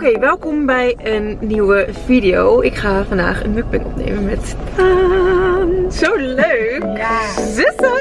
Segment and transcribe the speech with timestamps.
[0.00, 2.60] Oké, welkom bij een nieuwe video.
[2.60, 4.56] Ik ga vandaag een mukbang opnemen met.
[5.94, 6.82] Zo leuk!
[6.96, 7.20] Ja.
[7.36, 7.92] Zussen!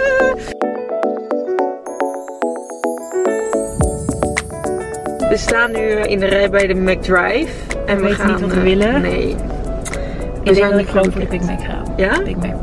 [5.29, 7.51] We staan nu in de rij bij de McDrive.
[7.85, 9.01] En We weten niet wat we eh, willen.
[9.01, 9.29] Nee.
[9.29, 11.59] Ik We denk zijn dat nu ik voor de Big Mac.
[11.97, 12.21] Ja?
[12.23, 12.55] Big Mac.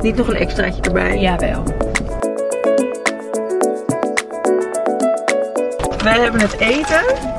[0.00, 1.18] Niet nog een extraatje erbij.
[1.18, 1.62] Jawel.
[6.04, 7.35] Wij hebben het eten.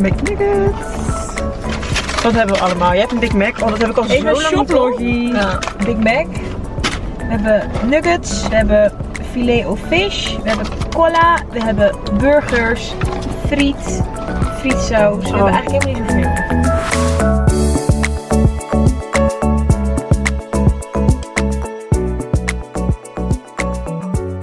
[0.00, 0.78] McNuggets.
[2.22, 2.90] Wat hebben we allemaal?
[2.90, 3.60] Jij hebt een Big Mac.
[3.62, 5.32] Oh, dat heb ik al Even zo lang niet shoploggie.
[5.32, 5.58] Ja.
[5.84, 6.26] Big Mac.
[7.18, 8.48] We hebben nuggets.
[8.48, 8.92] We hebben
[9.32, 10.36] filet of fish.
[10.42, 11.38] We hebben cola.
[11.52, 12.92] We hebben burgers.
[13.46, 14.02] Friet.
[14.58, 15.22] Frietsaus.
[15.24, 15.34] We Oh.
[15.34, 17.48] hebben eigenlijk helemaal niet zoveel.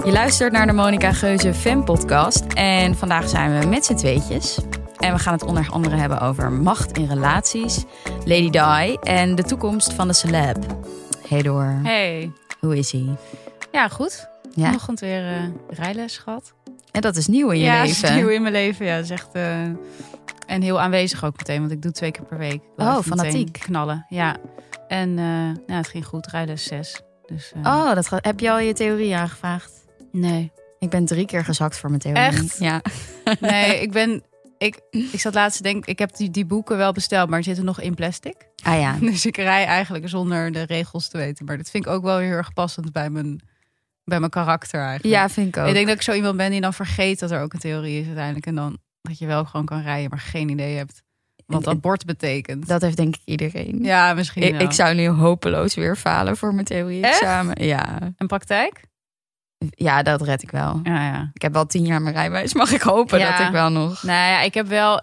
[0.04, 2.44] Je luistert naar de Monica Geuze Fan Podcast.
[2.54, 4.58] En vandaag zijn we met z'n tweetjes.
[4.98, 7.84] En we gaan het onder andere hebben over macht in relaties,
[8.24, 10.56] Lady Di en de toekomst van de celeb.
[11.28, 13.16] Hey door, Hey, hoe is hij?
[13.72, 14.28] ja goed.
[14.54, 14.64] Ja.
[14.66, 16.52] Vanochtend weer eh, rijles gehad.
[16.92, 18.08] En dat is nieuw in je ja, leven.
[18.08, 18.86] is nieuw in mijn leven.
[18.86, 19.28] Ja, dat is echt...
[19.32, 19.62] eh,
[20.46, 22.60] en heel aanwezig ook meteen, want ik doe twee keer per week.
[22.76, 23.52] Oh, fanatiek.
[23.52, 24.36] knallen, ja.
[24.88, 27.00] En eh, nou, het ging goed, rijles 6.
[27.26, 29.72] Dus, Oh, dat heb je al je theorie aangevraagd?
[30.12, 30.52] nee.
[30.78, 32.22] Ik ben drie keer gezakt voor mijn theorie.
[32.22, 32.56] Echt?
[32.58, 32.80] Ja.
[33.40, 34.22] Nee, ik ben...
[34.58, 37.64] Ik, ik zat laatst te denken, ik heb die, die boeken wel besteld, maar zitten
[37.64, 38.48] nog in plastic.
[38.62, 38.96] Ah ja.
[39.10, 41.44] Dus ik rij eigenlijk zonder de regels te weten.
[41.44, 43.40] Maar dat vind ik ook wel heel erg passend bij mijn,
[44.04, 45.14] bij mijn karakter eigenlijk.
[45.14, 45.68] Ja, vind ik ook.
[45.68, 48.00] Ik denk dat ik zo iemand ben die dan vergeet dat er ook een theorie
[48.00, 48.46] is uiteindelijk.
[48.46, 51.02] En dan dat je wel gewoon kan rijden, maar geen idee hebt
[51.46, 52.66] wat dat bord betekent.
[52.68, 53.78] Dat heeft denk ik iedereen.
[53.82, 57.64] ja, misschien ik zou nu hopeloos weer falen voor mijn theorie-examen.
[57.64, 58.12] Ja.
[58.16, 58.80] En praktijk?
[59.70, 60.80] Ja, dat red ik wel.
[60.82, 61.30] Ja, ja.
[61.32, 62.54] Ik heb al tien jaar mijn rijbewijs.
[62.54, 63.36] Mag ik hopen Ja.
[63.38, 64.02] dat ik wel nog...
[64.02, 65.00] Nou ja, ik heb wel...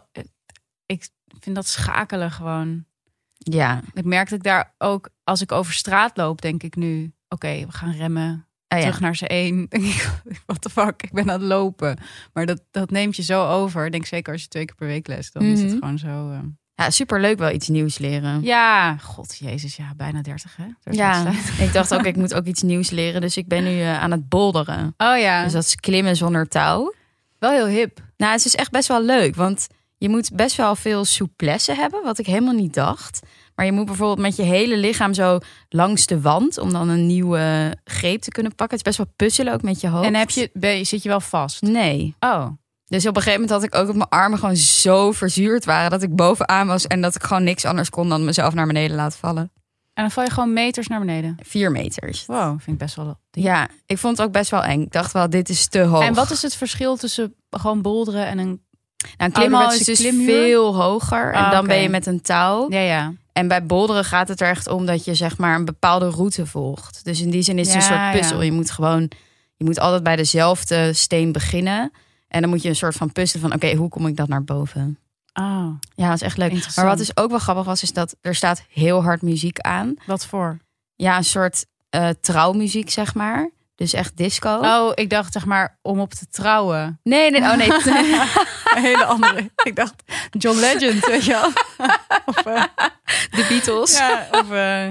[0.86, 1.08] Ik
[1.39, 2.86] vind dat schakelen gewoon...
[3.38, 3.82] Ja.
[3.94, 5.10] Ik merk dat ik daar ook...
[5.23, 7.14] Als ik over straat loop, denk ik nu...
[7.27, 8.48] Oké, we gaan remmen.
[8.67, 8.80] Ja.
[8.80, 9.65] Terug naar z'n één.
[9.70, 10.10] Denk ik,
[10.45, 11.98] what the fuck, ik ben aan het lopen.
[12.33, 13.86] Maar dat, dat neemt je zo over.
[13.86, 15.80] Ik denk zeker als je twee keer per week les, dan is het Mhm.
[15.80, 16.32] gewoon zo...
[16.32, 16.39] eh,
[16.75, 18.41] Ja, superleuk wel iets nieuws leren.
[18.43, 20.63] Ja, god jezus, ja, bijna 30 hè?
[20.83, 23.21] Dat Ja, is ik dacht ook, ik moet ook iets nieuws leren.
[23.21, 24.93] Dus ik ben nu eh, aan het bolderen.
[24.97, 26.93] Oh ja, Dus dat is klimmen zonder touw.
[27.39, 27.99] wel heel hip.
[28.17, 29.35] Nou, het is echt best wel leuk.
[29.35, 32.03] Want je moet best wel veel souplesse hebben.
[32.03, 33.19] Wat ik helemaal niet dacht.
[33.55, 35.37] Maar je moet bijvoorbeeld met je hele lichaam zo
[35.69, 36.58] langs de wand.
[36.58, 38.77] Om dan een nieuwe greep te kunnen pakken.
[38.77, 40.05] Het is best wel puzzelen ook met je hoofd.
[40.05, 41.61] En heb je, ben zit je wel vast?
[41.61, 42.15] Nee.
[42.19, 42.47] Oh,
[42.95, 45.89] Dus op een gegeven moment had ik ook dat mijn armen gewoon zo verzuurd waren.
[45.92, 46.88] Dat ik bovenaan was.
[46.88, 49.52] En dat ik gewoon niks anders kon dan mezelf naar beneden laten vallen.
[49.94, 51.36] en dan val je gewoon meters naar beneden.
[51.44, 52.26] Vier meters.
[52.26, 53.17] Wow, vind ik best wel.
[53.32, 53.44] diep.
[53.44, 54.82] Ja, ik vond het ook best wel eng.
[54.82, 56.04] Ik dacht wel, dit is te hoog.
[56.04, 58.45] En wat is het verschil tussen gewoon bolderen en een.
[58.48, 58.61] nou,
[59.17, 60.26] een klimhal is dus klimmuur?
[60.26, 61.33] veel hoger.
[61.33, 62.72] En Ah, dan ben je met een touw.
[62.72, 63.14] Ja, ja.
[63.33, 66.45] En bij bolderen gaat het er echt om dat je zeg maar een bepaalde route
[66.45, 67.00] volgt.
[67.04, 68.38] Dus in die zin is het een soort puzzel.
[68.38, 68.44] ja.
[68.44, 69.12] Je moet gewoon,
[69.56, 71.92] je moet altijd bij dezelfde steen beginnen.
[72.35, 74.43] En dan moet je een soort van puzzelen van, oké, hoe kom ik dat naar
[74.43, 74.99] boven?
[75.33, 76.75] Oh, Ja, dat is echt leuk.
[76.75, 79.95] Maar wat dus ook wel grappig was, is dat er staat heel hard muziek aan.
[80.05, 80.57] wat voor?
[80.95, 83.49] Ja, een soort eh, trouwmuziek, zeg maar.
[83.75, 84.58] Dus echt disco.
[84.61, 86.99] Oh, ik dacht zeg maar om op te trouwen.
[87.03, 87.71] Nee, nee, oh nee.
[88.75, 89.52] Een hele andere.
[89.63, 89.93] ik dacht
[90.31, 91.47] John Legend, weet je wel?
[92.25, 92.64] of, eh,
[93.31, 93.97] De Beatles.
[93.97, 94.89] ja, of eh,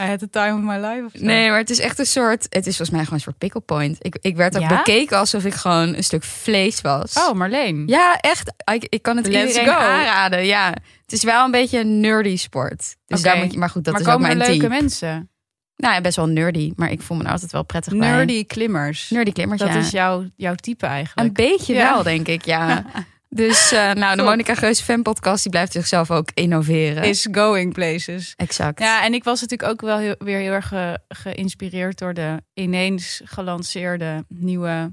[0.00, 1.04] I had the time of my life.
[1.04, 1.24] Of zo.
[1.24, 2.42] Nee, maar het is echt een soort.
[2.48, 3.96] Het is volgens mij gewoon een soort pickle point.
[4.00, 4.68] Ik, ik werd ook Ja?
[4.76, 7.12] bekeken alsof ik gewoon een stuk vlees was.
[7.16, 7.82] Oh, Marleen.
[7.86, 8.52] Ja, echt.
[8.72, 9.80] Ik, ik kan het Let's iedereen go.
[9.80, 10.46] aanraden.
[10.46, 10.68] Ja,
[11.02, 12.96] het is wel een beetje een nerdy sport.
[13.06, 13.58] Dus daar moet je.
[13.58, 14.70] Maar goed, dat maar is ook mijn leuke team.
[14.70, 15.28] mensen?
[15.76, 18.08] Nou, ja, best wel nerdy, maar ik voel me er altijd wel prettig bij.
[18.10, 19.10] Nerdy klimmers.
[19.10, 19.60] Nerdy klimmers.
[19.60, 19.78] Dat ja.
[19.78, 21.28] is jouw, jouw type eigenlijk.
[21.28, 21.92] een beetje Ja.
[21.94, 22.44] wel, denk ik.
[22.44, 22.84] Ja.
[23.28, 24.22] Dus uh, nou, de.
[24.22, 27.02] Monica Geuze fan podcast die blijft zichzelf ook innoveren.
[27.02, 28.32] Is going places.
[28.36, 28.78] exact.
[28.80, 32.42] Ja, en ik was natuurlijk ook wel heel, weer heel erg ge- geïnspireerd door de
[32.54, 34.92] ineens gelanceerde nieuwe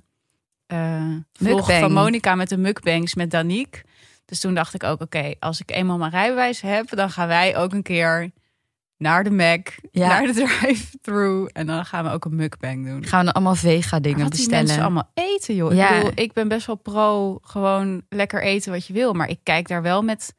[0.68, 3.82] eh vlog van Monica met de mukbangs met Danique.
[4.26, 7.58] Dus toen dacht ik ook, oké, als ik eenmaal mijn rijbewijs heb, dan gaan wij
[7.58, 8.32] ook een keer
[9.02, 10.08] naar de Mac, Ja.
[10.08, 13.06] naar de drive-thru en dan gaan we ook een mukbang doen.
[13.06, 14.58] Gaan we allemaal vega dingen bestellen?
[14.66, 15.74] mensen allemaal eten, joh.
[15.74, 15.90] Ja.
[15.90, 19.14] Ik, bedoel, ik ben best wel pro gewoon lekker eten wat je wil.
[19.14, 20.34] Maar ik kijk daar wel met,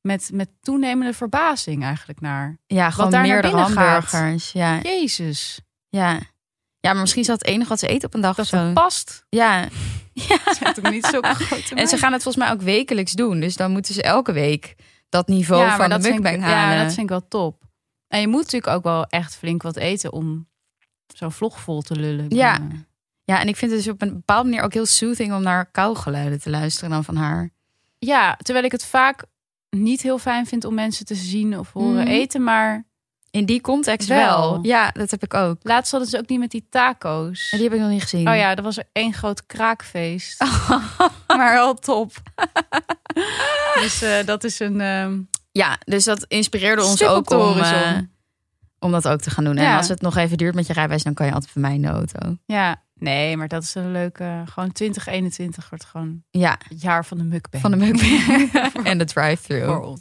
[0.00, 2.58] met, met toenemende verbazing eigenlijk naar.
[2.66, 3.74] Ja, gewoon daar meerdere gaat.
[3.74, 4.52] hamburgers.
[4.52, 6.18] Ja, Jezus, ja.
[6.80, 8.72] Ja, maar misschien is dat het enige wat ze eten op een dag dat zo.
[8.72, 9.24] past.
[9.28, 9.64] Ja.
[10.74, 13.40] Toch niet zulke grote En ze gaan het volgens mij ook wekelijks doen.
[13.40, 14.74] Dus dan moeten ze elke week
[15.08, 16.76] dat niveau ja, van dat de vind ik, mukbang halen.
[16.76, 17.64] Ja, dat vind ik wel top.
[18.16, 20.46] En je moet natuurlijk ook wel echt flink wat eten om
[21.14, 22.26] zo'n vlog vol te lullen.
[22.28, 22.58] Ja.
[23.24, 25.66] Ja, en ik vind het dus op een bepaalde manier ook heel soothing om naar
[25.70, 27.50] kauwgeluiden te luisteren dan van haar.
[27.98, 29.24] ja, terwijl ik het vaak
[29.70, 32.06] niet heel fijn vind om mensen te zien of horen Mhm.
[32.06, 32.42] eten.
[32.44, 32.84] Maar
[33.30, 34.18] In die context Wel.
[34.52, 34.58] wel.
[34.64, 35.58] Ja, dat heb ik ook.
[35.62, 37.48] laatst hadden ze ook niet met die taco's.
[37.50, 38.28] En die heb ik nog niet gezien.
[38.28, 40.44] Oh ja, dat was er één groot kraakfeest.
[41.36, 42.12] maar wel top.
[43.82, 44.80] dus eh, dat is een...
[44.80, 45.18] ehm,
[45.56, 47.98] Ja, dus dat inspireerde ons Stip ook om, eh,
[48.78, 49.56] om dat ook te gaan doen.
[49.56, 51.74] En als het nog even duurt met je rijbewijs, dan kan je altijd bij mij
[51.74, 52.36] in de auto.
[52.46, 54.42] ja, nee, maar dat is een leuke...
[54.44, 57.62] Gewoon 2021 wordt gewoon Ja, het jaar van de mukbang.
[57.62, 58.50] van de mukbang
[58.90, 59.64] en de drive-thru.
[59.64, 59.98] Voor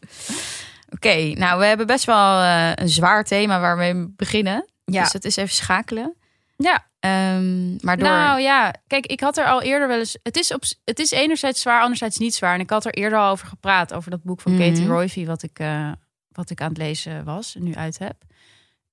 [0.89, 4.65] Oké, nou we hebben best wel eh, een zwaar thema waar we mee beginnen.
[4.85, 5.03] Ja.
[5.03, 6.15] Dus het is even schakelen.
[6.57, 8.07] Ja, Ehm, maar door...
[8.07, 10.17] Nou ja, kijk, ik had er al eerder wel eens.
[10.23, 12.53] Het is, op, het is enerzijds zwaar, anderzijds niet zwaar.
[12.53, 14.61] En ik had er eerder al over gepraat, over dat boek van Mhm.
[14.61, 15.91] Katie Royvie, wat ik, eh,
[16.31, 18.15] wat ik aan het lezen was en nu uit heb.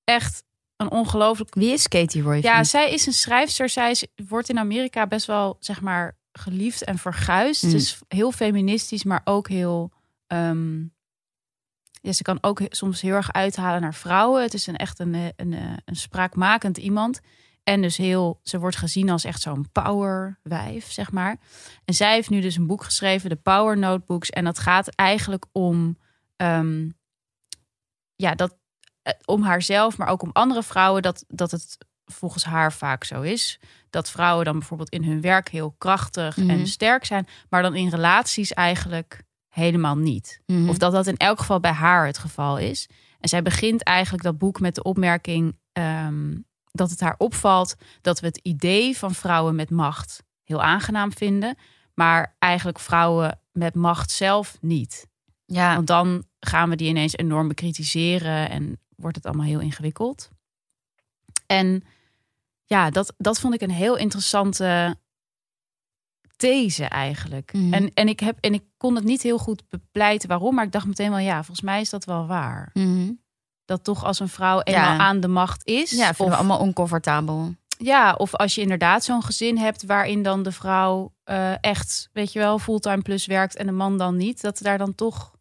[0.03, 0.43] Echt
[0.77, 1.53] een ongelooflijk.
[1.55, 2.39] Wie is Katie Roy?
[2.41, 3.69] Ja, zij is een schrijfster.
[3.69, 7.63] Zij is, wordt in Amerika best wel, zeg maar, geliefd en verguisd.
[7.63, 7.71] Mm.
[7.71, 9.91] Dus heel feministisch, maar ook heel.
[10.27, 10.79] ehm,
[12.01, 14.41] ja, ze kan ook soms heel erg uithalen naar vrouwen.
[14.41, 17.19] Het is een echt een, eh, een, een, een spraakmakend iemand.
[17.63, 21.37] En dus heel, ze wordt gezien als echt zo'n powerwijf, zeg maar.
[21.85, 24.29] En zij heeft nu dus een boek geschreven, de Power Notebooks.
[24.29, 25.97] En dat gaat eigenlijk om,
[26.35, 26.89] ehm,
[28.15, 28.55] ja, dat,
[29.01, 31.01] eh, om haarzelf, maar ook om andere vrouwen.
[31.01, 33.59] Dat, dat het volgens haar vaak zo is.
[33.89, 36.49] Dat vrouwen dan bijvoorbeeld in hun werk heel krachtig Mhm.
[36.49, 37.27] en sterk zijn.
[37.49, 40.41] Maar dan in relaties eigenlijk helemaal niet.
[40.45, 40.69] Mhm.
[40.69, 42.89] Of dat dat in elk geval bij haar het geval is.
[43.19, 46.35] En zij begint eigenlijk dat boek met de opmerking ehm,
[46.73, 51.57] dat het haar opvalt dat we het idee van vrouwen met macht heel aangenaam vinden,
[51.93, 55.07] maar eigenlijk vrouwen met macht zelf niet.
[55.45, 55.75] ja.
[55.75, 60.29] Want dan gaan we die ineens enorm bekritiseren en wordt het allemaal heel ingewikkeld.
[61.47, 61.83] En
[62.63, 64.97] ja, dat, dat vond ik een heel interessante
[66.35, 67.53] these eigenlijk.
[67.53, 67.73] Mhm.
[67.73, 70.71] En, en, ik heb, en ik kon het niet heel goed bepleiten waarom, maar ik
[70.71, 72.69] dacht meteen wel, ja, volgens mij is dat wel waar.
[72.73, 73.11] Mhm.
[73.65, 74.97] Dat toch als een vrouw eenmaal Ja.
[74.97, 75.91] aan de macht is.
[75.91, 77.55] ja, vinden of, we allemaal oncomfortabel.
[77.77, 82.33] ja, of als je inderdaad zo'n gezin hebt waarin dan de vrouw eh, echt, weet
[82.33, 85.31] je wel, fulltime plus werkt en de man dan niet, dat daar dan toch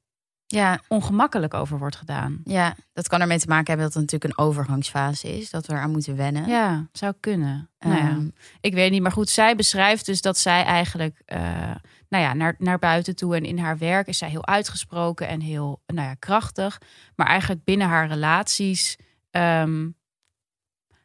[0.46, 2.40] Ja, ongemakkelijk over wordt gedaan.
[2.44, 5.50] ja, dat kan ermee te maken hebben dat het natuurlijk een overgangsfase is.
[5.50, 6.48] Dat we eraan moeten wennen.
[6.48, 7.70] Ja, zou kunnen.
[7.78, 8.28] nou ja, Ehm,
[8.60, 11.70] ik weet niet, maar goed, zij beschrijft dus dat zij eigenlijk, eh,
[12.12, 15.40] nou ja, naar, naar buiten toe en in haar werk is zij heel uitgesproken en
[15.40, 16.80] heel, nou ja, krachtig.
[17.16, 18.96] Maar eigenlijk binnen haar relaties
[19.30, 19.90] ehm,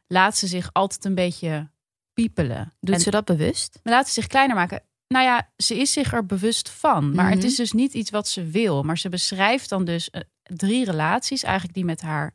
[0.07, 1.69] laat ze zich altijd een beetje
[2.13, 2.73] piepelen.
[2.79, 3.79] doet En- ze dat bewust?
[3.83, 4.83] Maar laat ze zich kleiner maken.
[5.07, 7.15] Nou ja, ze is zich er bewust van.
[7.15, 7.47] Maar het Mhm.
[7.47, 8.83] is dus niet iets wat ze wil.
[8.83, 11.43] Maar ze beschrijft dan dus eh, drie relaties.
[11.43, 12.33] Eigenlijk die met haar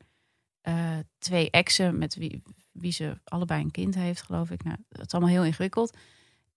[0.61, 1.99] eh, twee exen.
[1.99, 2.43] Met wie,
[2.73, 4.65] wie ze allebei een kind heeft, geloof ik.
[4.65, 5.97] Nou, dat is allemaal heel ingewikkeld.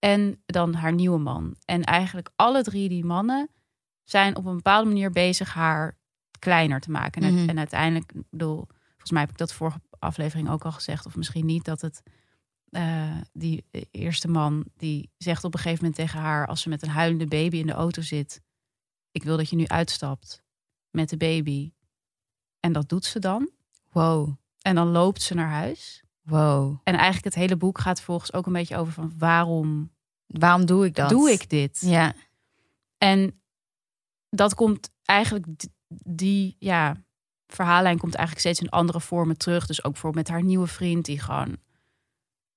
[0.06, 1.56] En dan haar nieuwe man.
[1.64, 3.50] En eigenlijk alle drie die mannen
[4.04, 5.98] zijn op een bepaalde manier bezig haar
[6.38, 7.22] kleiner te maken.
[7.22, 7.48] En, Mhm.
[7.48, 11.06] en uiteindelijk, ik bedoel, volgens mij heb ik dat vorige aflevering ook al gezegd.
[11.06, 12.02] Of misschien niet, dat het
[12.70, 16.82] eh, die eerste man die zegt op een gegeven moment tegen haar als ze met
[16.82, 18.42] een huilende baby in de auto zit:
[19.10, 20.42] Ik wil dat je nu uitstapt
[20.90, 21.72] met de baby.
[22.60, 23.50] En dat doet ze dan.
[23.92, 26.02] Wow, En dan loopt ze naar huis.
[26.22, 26.80] wow.
[26.84, 29.94] En eigenlijk het hele boek gaat volgens ook een beetje over van waarom
[30.26, 31.08] Waarom doe ik dat?
[31.08, 31.78] doe ik dit?
[31.80, 32.14] Ja,
[32.98, 33.40] En
[34.30, 35.46] dat komt eigenlijk,
[36.04, 37.04] die ja,
[37.46, 39.66] verhaallijn komt eigenlijk steeds in andere vormen terug.
[39.66, 41.56] Dus ook bijvoorbeeld met haar nieuwe vriend, die gewoon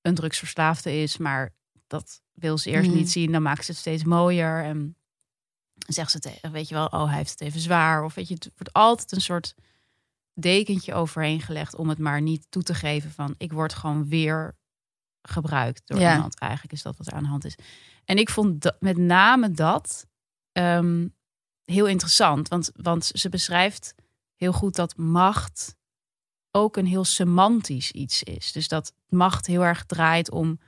[0.01, 1.53] een drugsverslaafde is, maar
[1.87, 3.31] dat wil ze eerst niet zien.
[3.31, 4.63] Dan maakt ze het steeds mooier.
[4.63, 4.95] En
[5.87, 8.03] zegt ze tegen, weet je wel, oh, hij heeft het even zwaar.
[8.03, 9.55] Of weet je, het wordt altijd een soort
[10.33, 14.57] dekentje overheen gelegd om het maar niet toe te geven van ik word gewoon weer
[15.29, 16.13] gebruikt door Ja.
[16.13, 16.39] iemand.
[16.39, 17.55] Eigenlijk is dat wat er aan de hand is.
[18.05, 20.07] En ik vond dat, met name dat
[20.51, 21.07] ehm,
[21.65, 22.47] heel interessant.
[22.47, 23.95] Want, want ze beschrijft
[24.35, 25.75] heel goed dat macht
[26.51, 28.51] ook een heel semantisch iets is.
[28.51, 30.59] Dus dat macht heel erg draait om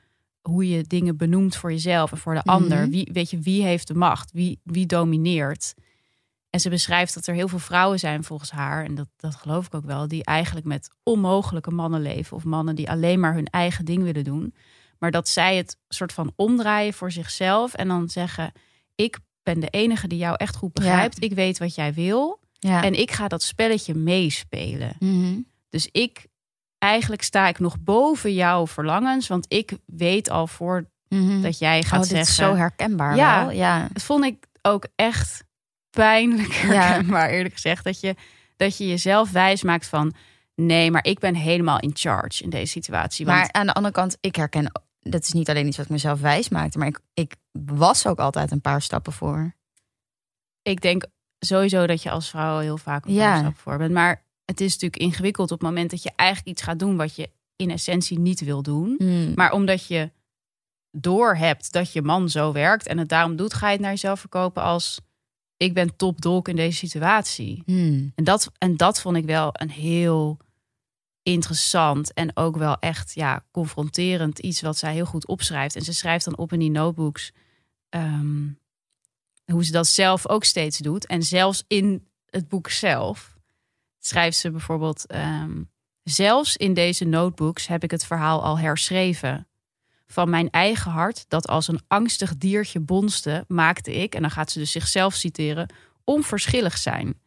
[0.42, 2.50] hoe je dingen benoemt voor jezelf en voor de Mhm.
[2.50, 2.90] ander.
[2.90, 4.32] Wie, weet je, wie heeft de macht?
[4.32, 5.74] Wie, wie domineert?
[6.52, 9.66] En ze beschrijft dat er heel veel vrouwen zijn volgens haar, en dat, dat geloof
[9.66, 12.38] ik ook wel, die eigenlijk met onmogelijke mannen leven.
[12.38, 14.54] Of mannen die alleen maar hun eigen ding willen doen.
[15.00, 18.52] Maar dat zij het soort van omdraaien voor zichzelf en dan zeggen:
[18.96, 21.24] Ik ben de enige die jou echt goed begrijpt.
[21.24, 22.40] Ik weet wat jij wil.
[22.60, 22.84] ja.
[22.84, 24.96] En ik ga dat spelletje meespelen.
[25.00, 25.40] Mhm.
[25.70, 26.28] Dus ik,
[26.78, 29.28] eigenlijk sta ik nog boven jouw verlangens.
[29.28, 31.42] Want ik weet al voor Mhm.
[31.42, 32.28] dat jij gaat oh, dit zeggen.
[32.28, 33.46] is zo herkenbaar Ja.
[33.46, 33.56] wel.
[33.56, 33.88] Ja.
[33.94, 35.44] Dat vond ik ook echt
[35.92, 36.68] pijnlijk Ja.
[36.68, 37.84] herkenbaar, eerlijk gezegd.
[37.84, 38.16] Dat je,
[38.56, 40.14] dat je jezelf wijs maakt van...
[40.56, 43.26] nee, maar ik ben helemaal in charge in deze situatie.
[43.26, 45.92] Want, Maar aan de andere kant, ik herken, dat is niet alleen iets wat ik
[45.92, 47.36] mezelf wijs maakte, maar ik, ik
[47.76, 49.56] was ook altijd een paar stappen voor.
[50.62, 51.06] ik denk
[51.40, 53.34] sowieso dat je als vrouw heel vaak een Ja.
[53.34, 53.40] ja.
[53.40, 53.92] stap voor bent.
[53.92, 57.16] Maar het is natuurlijk ingewikkeld op het moment dat je eigenlijk iets gaat doen wat
[57.16, 58.96] je in essentie niet wil doen.
[58.98, 59.32] Hmm.
[59.36, 60.12] Maar omdat je
[60.92, 64.20] doorhebt dat je man zo werkt en het daarom doet, ga je het naar jezelf
[64.20, 65.00] verkopen als
[65.62, 67.64] ik ben top dolk in deze situatie.
[67.66, 68.12] Hmm.
[68.16, 70.38] En dat, en dat vond ik wel een heel
[71.24, 75.76] interessant en ook wel echt ja, confronterend iets wat zij heel goed opschrijft.
[75.76, 77.32] En ze schrijft dan op in die notebooks
[77.90, 78.48] ehm,
[79.52, 81.06] hoe ze dat zelf ook steeds doet.
[81.06, 83.38] En zelfs in het boek zelf
[84.00, 85.06] schrijft ze bijvoorbeeld...
[85.06, 85.64] ehm,
[86.04, 89.48] zelfs in deze notebooks heb ik het verhaal al herschreven.
[90.12, 94.52] Van mijn eigen hart, dat als een angstig diertje bonste, maakte ik, en dan gaat
[94.52, 97.20] ze dus zichzelf citeren, onverschillig zijn.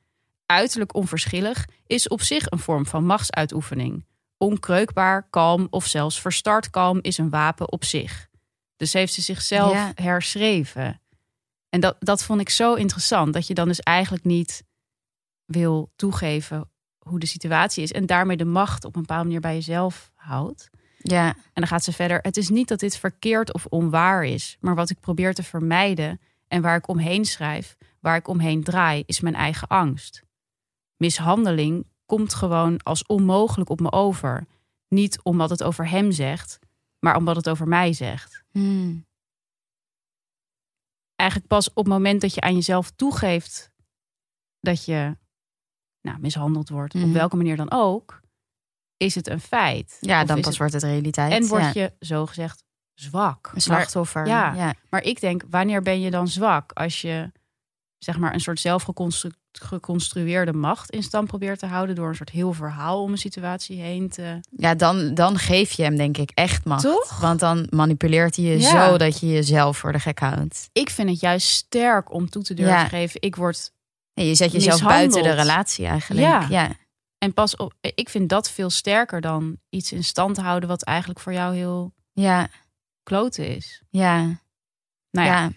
[0.47, 4.05] Uiterlijk onverschillig is op zich een vorm van machtsuitoefening.
[4.39, 8.29] Onkreukbaar, kalm of zelfs verstard kalm is een wapen op zich.
[8.77, 9.93] Dus heeft ze zichzelf Ja.
[9.95, 11.01] herschreven.
[11.69, 14.65] En dat, dat vond ik zo interessant, dat je dan dus eigenlijk niet
[15.45, 19.55] wil toegeven hoe de situatie is en daarmee de macht op een bepaalde manier bij
[19.55, 20.71] jezelf houdt.
[21.07, 22.19] Ja, En dan gaat ze verder.
[22.23, 26.21] Het is niet dat dit verkeerd of onwaar is, maar wat ik probeer te vermijden
[26.49, 30.23] en waar ik omheen schrijf, waar ik omheen draai, is mijn eigen angst.
[30.97, 34.47] Mishandeling komt gewoon als onmogelijk op me over.
[34.89, 36.59] Niet omdat het over hem zegt,
[36.99, 38.45] maar omdat het over mij zegt.
[38.51, 39.07] Hmm.
[41.17, 43.71] Eigenlijk pas op het moment dat je aan jezelf toegeeft
[44.61, 45.17] dat je
[46.01, 47.05] nou, mishandeld wordt, Mhm.
[47.05, 48.21] op welke manier dan ook,
[49.05, 49.97] is het een feit.
[50.01, 51.33] ja dan pas het- wordt het realiteit.
[51.33, 51.71] En word ja.
[51.75, 52.63] je zogezegd
[52.95, 53.51] zwak.
[53.55, 54.27] een slachtoffer.
[54.27, 54.53] Ja.
[54.55, 54.75] ja.
[54.91, 56.73] Maar ik denk, wanneer ben je dan zwak?
[56.73, 57.33] Als je
[57.99, 62.53] zeg maar een soort zelfgeconstrueerde macht in stand probeert te houden door een soort heel
[62.53, 64.41] verhaal om een situatie heen te.
[64.57, 66.83] Ja, dan, dan geef je hem denk ik echt macht.
[66.83, 67.21] Toch?
[67.21, 68.87] Want dan manipuleert hij je Ja.
[68.89, 70.69] zo dat je jezelf voor de gek houdt.
[70.73, 72.85] Ik vind het juist sterk om toe te durven Ja.
[72.89, 73.23] geven.
[73.23, 73.73] Ik word
[74.15, 76.27] je zet jezelf buiten de relatie eigenlijk.
[76.49, 76.71] Ja.
[77.25, 77.75] En pas op.
[77.81, 81.93] Ik vind dat veel sterker dan iets in stand houden wat eigenlijk voor jou heel
[82.13, 82.49] Ja,
[83.03, 83.83] kloten is.
[83.89, 84.21] ja,
[85.11, 85.51] Nou ja, ja.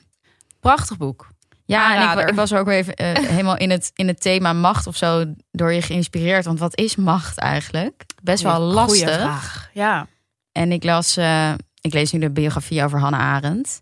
[0.59, 1.29] prachtig boek.
[1.65, 4.53] Ja, en ik, ik was ook weer even eh, helemaal in het, in het thema
[4.53, 6.45] macht of zo door je geïnspireerd.
[6.45, 8.05] Want wat is macht eigenlijk?
[8.23, 8.99] Best wel lastig.
[8.99, 9.69] goeie vraag.
[9.73, 10.07] Ja.
[10.51, 13.81] En ik las, eh, ik lees nu de biografie over Hannah Arendt.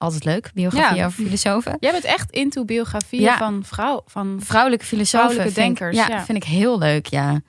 [0.00, 1.06] Altijd leuk, biografie Ja.
[1.06, 1.76] over filosofen.
[1.80, 3.36] Jij bent echt into biografieën Ja.
[3.36, 5.18] van vrouw van Vrouwelijke filosofen.
[5.30, 6.24] Vrouwelijke vind ik- denkers, ja, ja.
[6.24, 7.40] vind ik heel leuk, ja.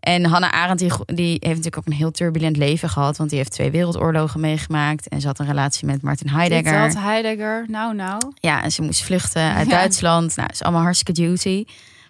[0.00, 3.16] En Hannah Arendt die, die heeft natuurlijk ook een heel turbulent leven gehad.
[3.16, 5.08] Want die heeft twee wereldoorlogen meegemaakt.
[5.08, 6.82] En ze had een relatie met Martin Heidegger.
[6.82, 7.64] Dit had Heidegger.
[7.68, 8.32] Nou, nou.
[8.40, 9.70] Ja, en ze moest vluchten uit.
[9.70, 10.36] Duitsland.
[10.36, 11.64] Nou, is allemaal hartstikke duty.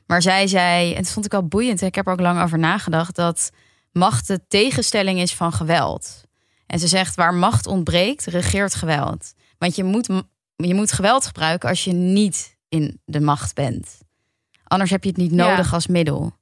[0.06, 1.80] Maar zij zei, en dat vond ik wel boeiend.
[1.82, 3.14] Ik heb er ook lang over nagedacht.
[3.16, 3.50] Dat
[3.92, 6.24] macht de tegenstelling is van geweld.
[6.66, 9.32] En ze zegt, waar macht ontbreekt, regeert geweld.
[9.62, 10.06] Want je moet,
[10.56, 13.98] je moet geweld gebruiken als je niet in de macht bent.
[14.64, 15.36] Anders heb je het niet Ja.
[15.50, 16.32] nodig als middel.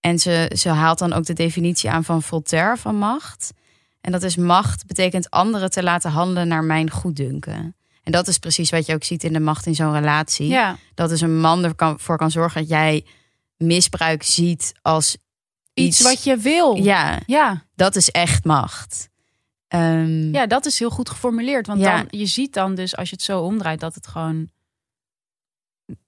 [0.00, 3.52] En ze, ze haalt dan ook de definitie aan van Voltaire van macht.
[4.00, 7.76] En dat is macht betekent anderen te laten handelen naar mijn goeddunken.
[8.02, 10.48] En dat is precies wat je ook ziet in de macht in zo'n relatie.
[10.48, 10.76] Ja.
[10.94, 13.04] Dat is een man ervoor kan zorgen dat jij
[13.56, 15.16] misbruik ziet als
[15.74, 16.74] Iets wat je wil.
[16.74, 17.64] Ja, Ja.
[17.74, 19.08] dat is echt macht.
[19.70, 21.66] Ehm, ja, dat is heel goed geformuleerd.
[21.66, 21.96] Want Ja.
[21.96, 24.50] dan, je ziet dan dus, als je het zo omdraait, dat het gewoon...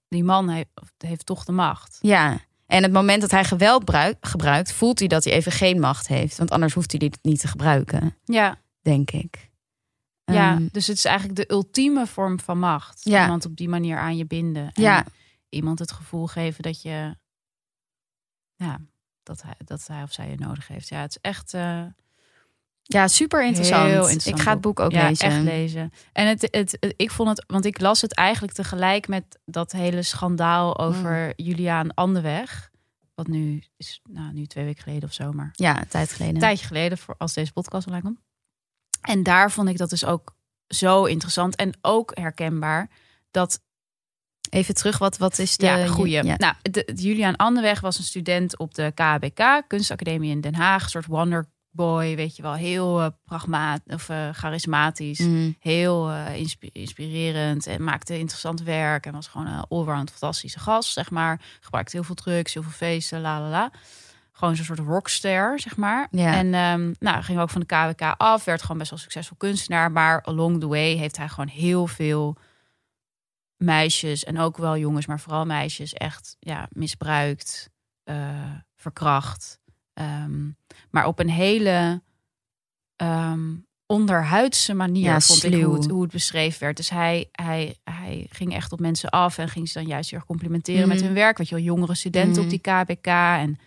[0.07, 1.97] Die man heeft, heeft toch de macht.
[2.01, 2.39] ja.
[2.65, 6.07] En het moment dat hij geweld bruik- gebruikt, voelt hij dat hij even geen macht
[6.07, 6.37] heeft.
[6.37, 9.51] Want anders hoeft hij dit niet te gebruiken, Ja, denk ik.
[10.23, 10.53] ja.
[10.53, 13.01] Ehm, dus het is eigenlijk de ultieme vorm van macht.
[13.03, 13.21] Ja.
[13.21, 14.63] Iemand op die manier aan je binden.
[14.73, 15.05] En Ja.
[15.49, 17.15] iemand het gevoel geven dat je...
[18.55, 18.79] Ja,
[19.23, 20.87] dat hij, dat hij of zij je nodig heeft.
[20.87, 21.53] Ja, het is echt...
[21.53, 21.85] eh,
[22.83, 24.25] ja, super interessant.
[24.25, 25.27] Ik ga het boek ook ja, lezen.
[25.27, 25.91] echt lezen.
[26.13, 29.71] En het, het, het- ik vond het, want ik las het eigenlijk tegelijk met dat
[29.71, 31.33] hele schandaal over Mm.
[31.35, 32.71] Juliaan Anderweg.
[33.15, 36.35] Wat nu is, nou, nu twee weken geleden of zo, maar Ja, een tijd geleden.
[36.35, 38.19] een tijdje geleden voor als deze podcast online komt.
[39.01, 40.35] En daar vond ik dat dus ook
[40.67, 42.89] zo interessant en ook herkenbaar
[43.31, 43.61] dat
[44.49, 45.65] Even terug, wat, wat is de...
[45.65, 46.23] ja, goeie.
[46.23, 46.35] Ja.
[46.37, 50.83] Nou, de, Juliaan Anderweg was een student op de KBK, Kunstacademie in Den Haag.
[50.83, 51.05] Een soort
[51.73, 52.53] wonderboy, weet je wel.
[52.53, 55.19] Heel eh pragma of eh, charismatisch.
[55.19, 55.55] Mm.
[55.59, 59.05] Heel eh, inspi- inspirerend en maakte interessant werk.
[59.05, 61.41] En was gewoon een allround fantastische gast, zeg maar.
[61.59, 63.71] Gebruikte heel veel drugs, heel veel feesten, la la la.
[64.31, 66.07] Gewoon zo'n soort rockster, zeg maar.
[66.11, 66.33] Ja.
[66.33, 68.43] En ehm, nou, ging ook van de KWK af.
[68.43, 69.91] Werd gewoon best wel succesvol kunstenaar.
[69.91, 72.37] Maar along the way heeft hij gewoon heel veel
[73.57, 74.23] meisjes...
[74.23, 75.93] en ook wel jongens, maar vooral meisjes...
[75.93, 77.69] echt ja, misbruikt,
[78.75, 79.59] verkracht.
[79.93, 80.49] Ehm,
[80.89, 82.01] maar op een hele
[82.95, 83.49] ehm,
[83.85, 86.77] onderhuidse manier, Ja, vond ik hoe het, hoe het beschreven werd.
[86.77, 90.19] Dus hij, hij, hij ging echt op mensen af en ging ze dan juist heel
[90.19, 91.05] erg complimenteren met Mhm.
[91.05, 91.37] hun werk.
[91.37, 92.43] Weet je wel, jongere studenten Mhm.
[92.43, 93.07] op die KBK.
[93.07, 93.57] En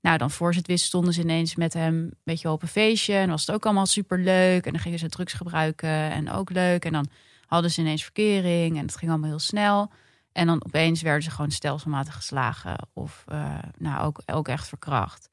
[0.00, 2.62] nou, dan voor ze het wisten stonden ze ineens met hem, weet je wel, op
[2.62, 3.14] een feestje.
[3.14, 4.66] En was het ook allemaal super leuk.
[4.66, 6.84] En dan gingen ze drugs gebruiken en ook leuk.
[6.84, 7.06] En dan
[7.46, 9.90] hadden ze ineens verkering en het ging allemaal heel snel.
[10.32, 15.28] En dan opeens werden ze gewoon stelselmatig geslagen of eh, nou ook, ook echt verkracht.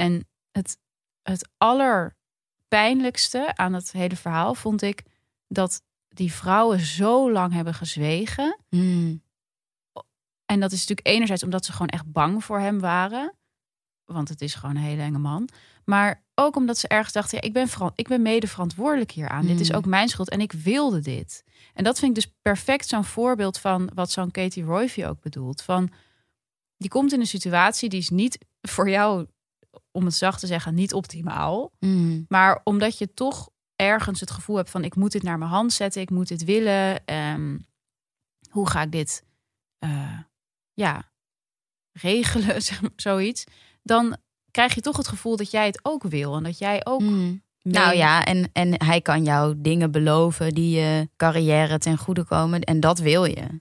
[0.00, 0.78] En het,
[1.22, 5.02] het allerpijnlijkste aan het hele verhaal vond ik
[5.48, 8.58] dat die vrouwen zo lang hebben gezwegen.
[8.68, 9.22] Mm.
[10.44, 13.34] En dat is natuurlijk enerzijds omdat ze gewoon echt bang voor hem waren.
[14.04, 15.48] Want het is gewoon een hele enge man.
[15.84, 19.46] Maar ook omdat ze ergens dachten, ja, ik, ben ik ben mede verantwoordelijk hieraan.
[19.46, 19.76] Dit is Mm.
[19.76, 21.44] ook mijn schuld en ik wilde dit.
[21.74, 25.62] En dat vind ik dus perfect zo'n voorbeeld van wat zo'n Katie Royvie ook bedoelt.
[25.62, 25.90] Van,
[26.76, 29.26] die komt in een situatie die is niet voor jou,
[29.92, 31.72] om het zacht te zeggen, niet optimaal.
[31.78, 32.24] Mm.
[32.28, 35.72] Maar omdat je toch ergens het gevoel hebt van ik moet dit naar mijn hand
[35.72, 37.04] zetten, ik moet dit willen.
[37.04, 37.58] ehm,
[38.50, 39.24] hoe ga ik dit
[39.78, 40.18] eh,
[40.74, 41.10] ja,
[41.92, 42.62] regelen,
[42.96, 43.44] zoiets.
[43.82, 44.16] Dan
[44.50, 46.36] krijg je toch het gevoel dat jij het ook wil.
[46.36, 47.00] En dat jij ook.
[47.00, 47.42] Mm.
[47.62, 52.60] Nou ja, en, en hij kan jou dingen beloven die je carrière ten goede komen.
[52.60, 53.60] En dat wil je.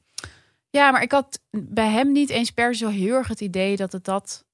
[0.69, 3.91] Ja, maar ik had bij hem niet eens per se heel erg het idee dat
[3.91, 4.45] het dat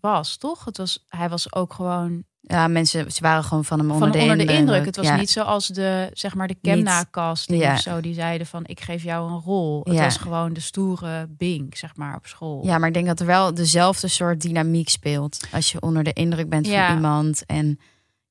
[0.00, 0.64] was, toch?
[0.64, 4.12] Het was, hij was ook gewoon Ja, mensen ze waren gewoon van hem van onder,
[4.12, 4.58] de, onder de indruk.
[4.58, 4.84] indruk.
[4.84, 5.16] Het was Ja.
[5.16, 7.72] niet zoals de, zeg maar, de Kemna-casting Ja.
[7.72, 8.00] of zo.
[8.00, 9.80] Die zeiden van, ik geef jou een rol.
[9.84, 10.02] Het Ja.
[10.02, 12.64] was gewoon de stoere Bink, zeg maar, op school.
[12.66, 15.40] Ja, maar ik denk dat er wel dezelfde soort dynamiek speelt.
[15.52, 16.86] Als je onder de indruk bent Ja.
[16.86, 17.78] van iemand en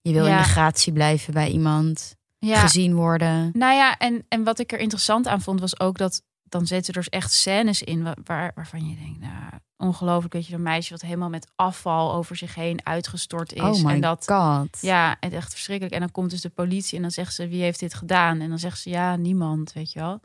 [0.01, 2.59] je wil in de gratie blijven bij iemand, ja.
[2.59, 3.49] gezien worden.
[3.53, 6.93] Nou ja, en, en wat ik er interessant aan vond, was ook dat dan zetten
[6.93, 9.33] er dus echt scènes in wa- waar, waarvan je denkt, nou,
[9.77, 13.61] ongelooflijk, weet je, een meisje wat helemaal met afval over zich heen uitgestort is.
[13.61, 14.77] oh my en dat, god.
[14.81, 15.93] ja, het echt verschrikkelijk.
[15.95, 18.39] En dan komt dus de politie en dan zegt ze, wie heeft dit gedaan?
[18.39, 20.19] En dan zegt ze, ja, niemand, weet je wel.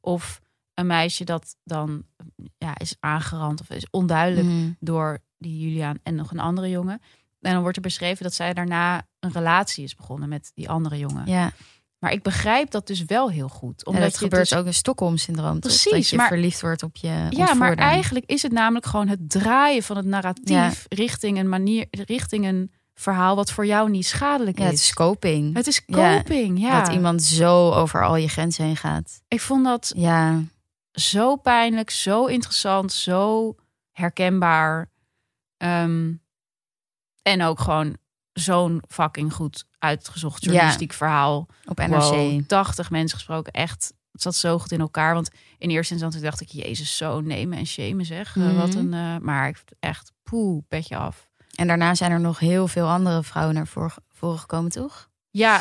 [0.00, 0.40] Of
[0.74, 2.04] een meisje dat dan
[2.58, 4.76] ja, is aangerand of is onduidelijk Mm.
[4.80, 7.00] door die Juliaan en nog een andere jongen.
[7.40, 10.98] En dan wordt er beschreven dat zij daarna een relatie is begonnen met die andere
[10.98, 11.26] jongen.
[11.26, 11.52] Ja,
[12.06, 13.80] Maar ik begrijp dat dus wel heel goed.
[13.82, 15.60] en Omdat dat je gebeurt dus- ook een Stockholm-syndroom.
[15.60, 19.08] Precies, dat je maar- verliefd wordt op je Ja, maar eigenlijk is het namelijk gewoon
[19.08, 24.06] het draaien van het narratief richting een manier, richting een verhaal wat voor jou niet
[24.06, 24.70] schadelijk Ja, is.
[24.70, 25.54] het is coping.
[25.54, 26.80] Het is Ja, coping, ja.
[26.82, 29.20] Dat iemand zo over al je grenzen heen gaat.
[29.28, 30.42] Ik vond dat Ja,
[30.92, 33.54] zo pijnlijk, zo interessant, zo
[33.92, 34.90] herkenbaar.
[35.56, 36.12] Ehm,
[37.22, 37.96] en ook gewoon
[38.38, 40.50] zo'n fucking goed uitgezocht Ja.
[40.50, 41.46] journalistiek verhaal.
[41.64, 41.90] op NRC.
[42.02, 43.92] Wow, 80 mensen gesproken, echt.
[44.12, 45.14] Het zat zo goed in elkaar.
[45.14, 48.36] Want in eerste instantie dacht ik, jezus, zo nemen en shamen zeg.
[48.36, 48.54] Eh, Mhm.
[48.56, 51.28] wat een, eh, maar ik echt, poeh, petje af.
[51.54, 55.08] En daarna zijn er nog heel veel andere vrouwen naar voren, voren gekomen, toch?
[55.30, 55.60] Ja,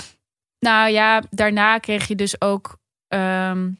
[0.59, 3.71] nou ja, daarna kreeg je dus ook ehm,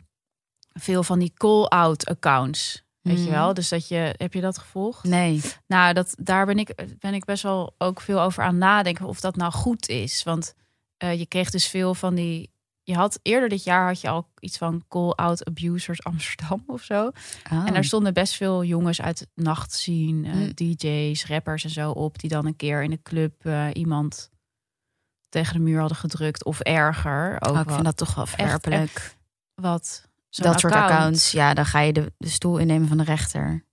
[0.73, 2.84] veel van die call-out accounts.
[3.13, 3.54] Weet je wel?
[3.54, 5.04] Dus dat je, heb je dat gevolgd?
[5.04, 5.41] Nee.
[5.68, 9.20] Nou, dat, daar ben ik, ben ik best wel ook veel over aan nadenken of
[9.20, 10.24] dat nou goed is.
[10.24, 10.54] Want
[10.98, 12.54] eh, je kreeg dus veel van die.
[12.84, 17.12] Je had eerder dit jaar had je al iets van call-out abusers Amsterdam of zo.
[17.52, 17.68] Oh.
[17.68, 20.52] En daar stonden best veel jongens uit nachtzien, eh, Mm.
[20.54, 24.30] DJ's, rappers en zo op, die dan een keer in de club eh, iemand
[25.30, 27.38] tegen de muur hadden gedrukt of erger.
[27.39, 29.15] Ook Oh, ik vind dat toch wel verwerpelijk.
[29.62, 30.10] wat
[30.43, 30.91] dat soort account.
[30.93, 33.65] accounts, ja, dan ga je de, de stoel innemen van de rechter.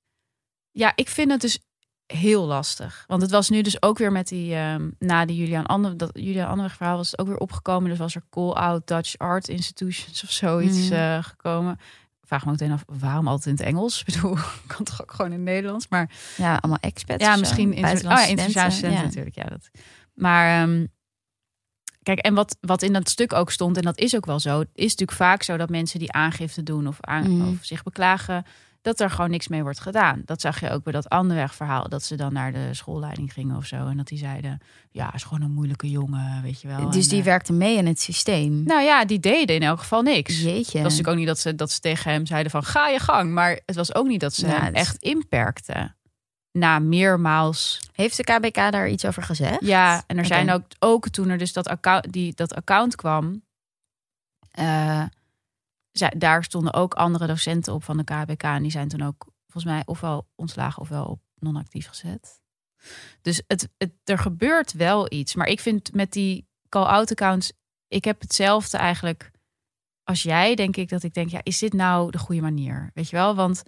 [0.70, 1.59] Ja, ik vind het dus
[2.07, 3.05] heel lastig.
[3.07, 6.11] Want het was nu dus ook weer met die, ehm, na die Julian Ander, dat
[6.14, 7.88] Julian Anderweg verhaal was het ook weer opgekomen.
[7.90, 10.92] Dus was er call-out Dutch Art Institutions of zoiets Mhm.
[10.92, 11.72] eh, gekomen.
[12.20, 14.01] Ik vraag me ook meteen af, waarom altijd in het Engels?
[14.07, 15.88] Ik bedoel, kan toch ook gewoon in het Nederlands?
[15.88, 17.25] Maar Ja, allemaal expats.
[17.25, 19.07] ja, misschien in oh, ja, internationale studenten ja.
[19.07, 19.35] natuurlijk.
[19.37, 19.70] Ja, dat.
[20.14, 20.87] Maar ehm,
[22.03, 24.61] kijk, en wat, wat in dat stuk ook stond, en dat is ook wel zo,
[24.61, 27.49] is natuurlijk vaak zo dat mensen die aangifte doen of, aan, Mhm.
[27.49, 28.45] of zich beklagen,
[28.83, 30.23] dat er gewoon niks mee wordt gedaan.
[30.25, 33.57] Dat zag je ook bij dat Anderweg verhaal, dat ze dan naar de schoolleiding gingen
[33.57, 34.59] of zo, en dat die zeiden,
[34.91, 36.91] ja, is gewoon een moeilijke jongen, weet je wel.
[36.91, 38.62] Dus En, die eh, werkte mee in het systeem.
[38.65, 40.43] nou ja, die deden in elk geval niks.
[40.43, 40.53] Jeetje.
[40.59, 42.99] Het was natuurlijk ook niet dat ze, dat ze tegen hem zeiden van ga je
[42.99, 43.33] gang.
[43.33, 45.97] Maar het was ook niet dat ze Ja, hem het is- echt inperkten.
[46.53, 49.61] Na meermaals Heeft de KBK daar iets over gezegd?
[49.61, 53.45] Ja, en er zijn ook, ook toen er dus dat account, die, dat account kwam,
[54.51, 55.05] eh,
[55.91, 58.43] zij- daar stonden ook andere docenten op van de KBK.
[58.43, 62.41] En die zijn toen ook volgens mij ofwel ontslagen ofwel op non-actief gezet.
[63.23, 65.35] Dus het, het, er gebeurt wel iets.
[65.35, 67.53] Maar ik vind met die call-out accounts,
[67.88, 69.31] ik heb hetzelfde eigenlijk
[70.05, 72.91] als jij, denk ik, dat ik denk, ja, is dit nou de goede manier?
[72.95, 73.62] Weet je wel, want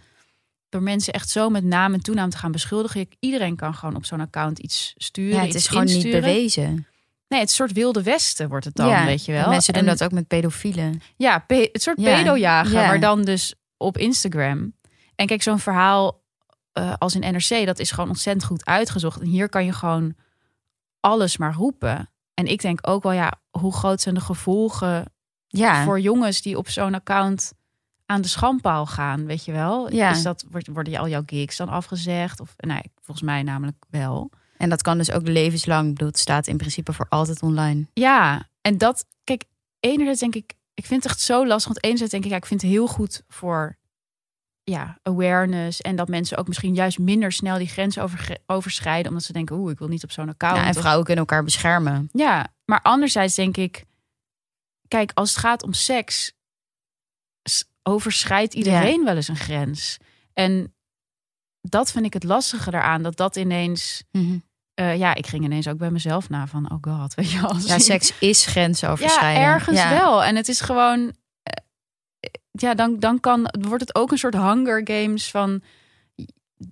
[0.75, 4.05] door mensen echt zo met naam en toenaam te gaan beschuldigen, iedereen kan gewoon op
[4.05, 5.37] zo'n account iets sturen.
[5.37, 6.87] Ja, het is gewoon niet bewezen.
[7.29, 9.49] Nee, het soort wilde westen wordt het dan, ja, weet je wel.
[9.49, 11.01] Mensen doen En- dat ook met pedofielen.
[11.17, 12.87] Ja, pe- het soort Ja, pedojagen, ja.
[12.87, 14.75] maar dan dus op Instagram.
[15.15, 16.23] En kijk, zo'n verhaal
[16.73, 19.21] eh, als in NRC, dat is gewoon ontzettend goed uitgezocht.
[19.21, 20.15] En hier kan je gewoon
[21.01, 22.11] alles maar roepen.
[22.35, 25.13] En ik denk ook wel, ja, hoe groot zijn de gevolgen
[25.49, 27.53] Ja, voor jongens die op zo'n account
[28.07, 29.93] aan de schandpaal gaan, weet je wel?
[29.93, 30.11] Ja.
[30.11, 32.41] Is dat, wordt- worden je al jouw gigs dan afgezegd?
[32.41, 34.31] Of, nee, volgens mij namelijk wel.
[34.57, 35.99] en dat kan dus ook levenslang.
[36.01, 37.87] Het staat in principe voor altijd online.
[37.93, 39.45] Ja, en dat, kijk,
[39.81, 41.73] enerzijds denk ik, ik vind het echt zo lastig.
[41.73, 43.77] Want enerzijds denk ik, ja, ik vind het heel goed voor
[44.63, 45.81] ja, awareness.
[45.81, 49.09] En dat mensen ook misschien juist minder snel die grens over, overschrijden.
[49.09, 50.57] Omdat ze denken, oeh, ik wil niet op zo'n account.
[50.57, 52.09] Ja, en Of- vrouwen kunnen elkaar beschermen.
[52.13, 53.85] ja, maar anderzijds denk ik,
[54.89, 56.33] kijk, als het gaat om seks,
[57.89, 59.97] overschrijdt iedereen wel eens een grens.
[60.33, 60.75] En
[61.61, 64.03] dat vind ik het lastige eraan, dat dat ineens,
[64.75, 67.51] eh, ja, ik ging ineens ook bij mezelf na van, oh god, weet je wel.
[67.51, 69.43] als Ja, seks is ja, grensoverschrijden.
[69.43, 69.89] ergens Ja.
[69.91, 70.25] wel.
[70.25, 71.63] En het is gewoon, eh,
[72.51, 75.63] ja, dan, dan kan, wordt het ook een soort Hunger Games van,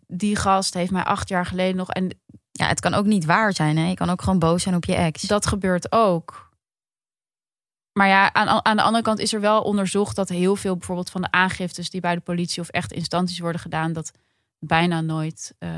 [0.07, 2.21] die gast heeft mij acht jaar geleden nog, en
[2.53, 3.77] Ja, het kan ook niet waar zijn.
[3.77, 3.89] Hè?
[3.89, 5.23] Je kan ook gewoon boos zijn op je ex.
[5.23, 6.52] Dat gebeurt ook.
[7.93, 11.11] Maar ja, aan, aan de andere kant is er wel onderzocht dat heel veel bijvoorbeeld
[11.11, 14.13] van de aangiftes die bij de politie of echt instanties worden gedaan, dat
[14.59, 15.71] bijna nooit eh,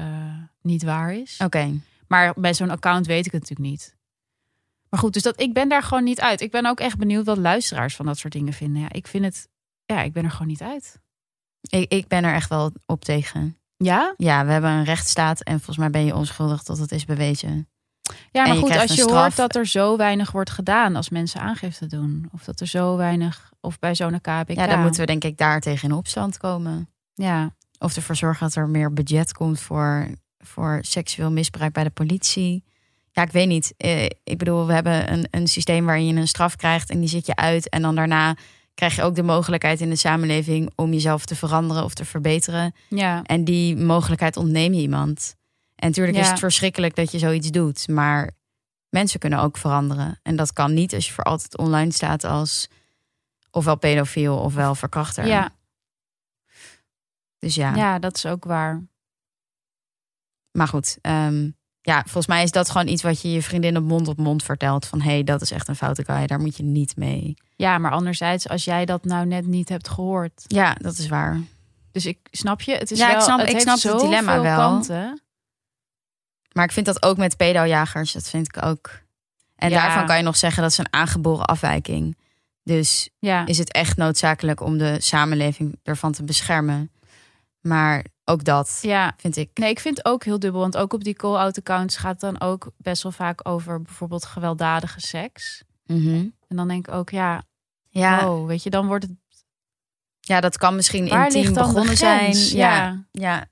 [0.63, 1.41] niet waar is.
[1.45, 1.81] Oké.
[2.09, 3.97] Maar bij zo'n account weet ik het natuurlijk niet.
[4.89, 6.41] Maar goed, dus dat, ik ben daar gewoon niet uit.
[6.41, 8.83] Ik ben ook echt benieuwd wat luisteraars van dat soort dingen vinden.
[8.83, 9.49] Ja, ik vind het,
[9.85, 11.01] ja, ik ben er gewoon niet uit.
[11.61, 13.59] Ik, ik ben er echt wel op tegen.
[13.77, 14.15] Ja?
[14.17, 17.69] Ja, we hebben een rechtsstaat en volgens mij ben je onschuldig tot het is bewezen.
[18.31, 19.11] Ja, maar je goed, als je straf.
[19.21, 22.29] hoort dat er zo weinig wordt gedaan als mensen aangifte doen.
[22.33, 24.55] Of dat er zo weinig, of bij zo'n KPK.
[24.55, 26.89] Ja, dan moeten we denk ik daar tegen in opstand komen.
[27.15, 30.07] Ja, Of ervoor zorgen dat er meer budget komt voor,
[30.39, 32.65] voor seksueel misbruik bij de politie.
[33.13, 33.75] Ja, ik weet niet.
[33.77, 37.09] Eh, ik bedoel, we hebben een, een systeem waarin je een straf krijgt en die
[37.09, 37.69] zit je uit.
[37.69, 38.37] En dan daarna
[38.75, 42.75] krijg je ook de mogelijkheid in de samenleving om jezelf te veranderen of te verbeteren.
[42.89, 43.23] ja.
[43.23, 45.37] En die mogelijkheid ontneem je iemand.
[45.75, 47.89] En natuurlijk is het verschrikkelijk dat je zoiets doet.
[47.89, 48.31] Maar
[48.89, 50.19] mensen kunnen ook veranderen.
[50.23, 52.69] En dat kan niet als je voor altijd online staat als
[53.51, 55.27] ofwel pedofiel ofwel verkrachter.
[55.27, 55.51] Ja,
[57.39, 57.75] Dus ja.
[57.75, 58.83] ja, dat is ook waar.
[60.51, 63.83] Maar goed, ehm, ja, volgens mij is dat gewoon iets wat je je vriendin op
[63.85, 64.87] mond op mond vertelt.
[64.87, 67.35] Van hé, hey, dat is echt een foute guy, daar moet je niet mee.
[67.57, 70.45] Ja, maar anderzijds, als jij dat nou net niet hebt gehoord.
[70.47, 71.41] Ja, dat is waar.
[71.93, 74.41] Dus ik snap je, het is Ja, ik wel, snap- het ik snap het dilemma
[74.41, 74.57] wel.
[74.57, 75.23] kanten.
[76.55, 78.91] Maar ik vind dat ook met pedojagers, dat vind ik ook.
[79.57, 79.83] En Ja.
[79.83, 82.17] daarvan kan je nog zeggen dat is een aangeboren afwijking.
[82.63, 86.91] Dus Ja, is het echt noodzakelijk om de samenleving ervan te beschermen.
[87.61, 89.15] Maar ook dat ja.
[89.17, 89.51] vind ik.
[89.55, 90.61] Nee, ik vind het ook heel dubbel.
[90.61, 94.25] Want ook op die call-out accounts gaat het dan ook best wel vaak over bijvoorbeeld
[94.25, 95.63] gewelddadige seks.
[95.87, 96.27] Mhm.
[96.49, 97.43] En dan denk ik ook, ja,
[97.89, 99.13] Ja, oh, weet je, dan wordt het...
[100.21, 102.37] ja, dat kan misschien Waar intiem begonnen zijn.
[102.37, 103.05] Ja.
[103.13, 103.47] ja.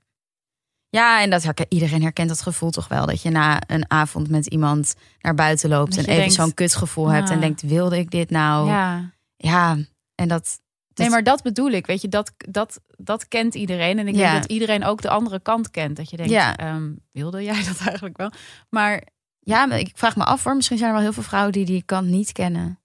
[0.93, 3.05] Ja, en dat herken, iedereen herkent dat gevoel toch wel.
[3.05, 7.29] Dat je na een avond met iemand naar buiten loopt en even zo'n kutgevoel hebt
[7.29, 7.41] en ah.
[7.41, 8.67] denkt, wilde ik dit nou?
[8.67, 9.77] Ja, Ja.
[10.15, 10.59] en dat...
[10.93, 11.85] Nee, maar dat bedoel ik.
[11.85, 13.99] Weet je, dat, dat, dat kent iedereen.
[13.99, 14.31] En ik Ja.
[14.31, 15.95] denk dat iedereen ook de andere kant kent.
[15.95, 16.57] Dat je denkt, Ja.
[16.57, 18.31] ehm, wilde jij dat eigenlijk wel?
[18.69, 19.03] Maar
[19.39, 20.55] Ja, maar ik vraag me af hoor.
[20.55, 22.79] Misschien zijn er wel heel veel vrouwen die die kant niet kennen.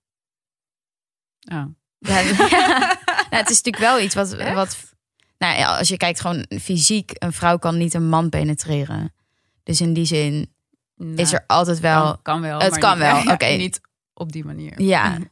[1.53, 1.64] oh.
[1.99, 2.49] Ja, nou,
[3.31, 4.55] het is natuurlijk wel iets wat, Echt?
[4.55, 4.97] wat.
[5.38, 9.14] Nou ja, als je kijkt gewoon fysiek, een vrouw kan niet een man penetreren.
[9.62, 10.53] Dus in die zin
[11.16, 12.03] is er altijd wel.
[12.05, 12.59] kan, kan wel.
[12.61, 13.46] het maar kan niet- wel, oké.
[13.46, 13.81] Niet
[14.14, 14.83] op die manier.
[14.83, 15.16] Ja.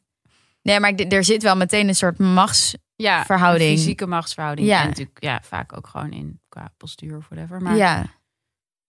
[0.62, 2.74] Nee, maar er zit wel meteen een soort machts.
[2.96, 3.24] ja
[3.56, 4.68] fysieke machtsverhouding.
[4.68, 4.80] Ja.
[4.82, 7.62] En natuurlijk ja, vaak ook gewoon in qua postuur of whatever.
[7.62, 8.06] Maar ja.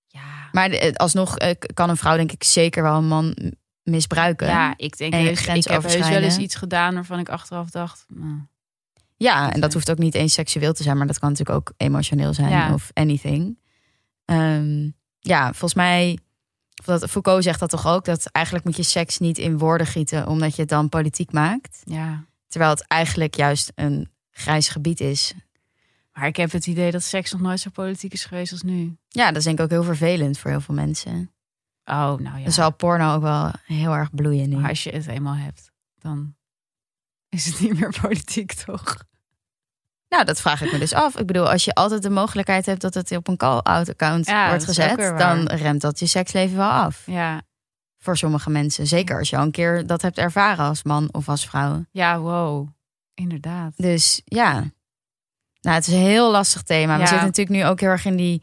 [0.07, 3.35] ja, Maar de- alsnog eh, kan een vrouw, denk ik, zeker wel een man
[3.83, 4.47] misbruiken.
[4.47, 7.69] ja, ik denk En heus, ik heb heus wel eens iets gedaan waarvan ik achteraf
[7.69, 8.05] dacht.
[8.07, 8.39] nou,
[9.17, 11.73] Ja, en dat hoeft ook niet eens seksueel te zijn, maar dat kan natuurlijk ook
[11.77, 12.73] emotioneel zijn Ja.
[12.73, 13.59] of anything.
[14.25, 16.17] Ehm, ja, volgens mij,
[16.85, 20.27] dat, Foucault zegt dat toch ook, dat eigenlijk moet je seks niet in woorden gieten,
[20.27, 21.81] omdat je het dan politiek maakt.
[21.83, 22.25] ja.
[22.47, 25.33] Terwijl het eigenlijk juist een grijs gebied is.
[26.13, 28.97] Maar ik heb het idee dat seks nog nooit zo politiek is geweest als nu.
[29.07, 31.31] Ja, dat is denk ik ook heel vervelend voor heel veel mensen.
[31.85, 32.43] Oh, nou ja.
[32.43, 34.55] Dan zal porno ook wel heel erg bloeien nu.
[34.57, 36.35] Maar als je het eenmaal hebt, dan
[37.37, 38.97] is het niet meer politiek, toch?
[40.09, 41.17] Nou, dat vraag ik me dus af.
[41.17, 44.49] Ik bedoel, als je altijd de mogelijkheid hebt dat het op een call-out account Ja,
[44.49, 47.03] wordt gezet, dan remt dat je seksleven wel af.
[47.05, 47.41] Ja,
[47.97, 48.87] Voor sommige mensen.
[48.87, 51.85] Zeker als je al een keer dat hebt ervaren als man of als vrouw.
[51.91, 52.67] ja, wow.
[53.13, 53.73] Inderdaad.
[53.75, 54.53] Dus ja.
[55.61, 56.93] Nou, het is een heel lastig thema.
[56.99, 58.41] We zitten natuurlijk nu ook heel erg in die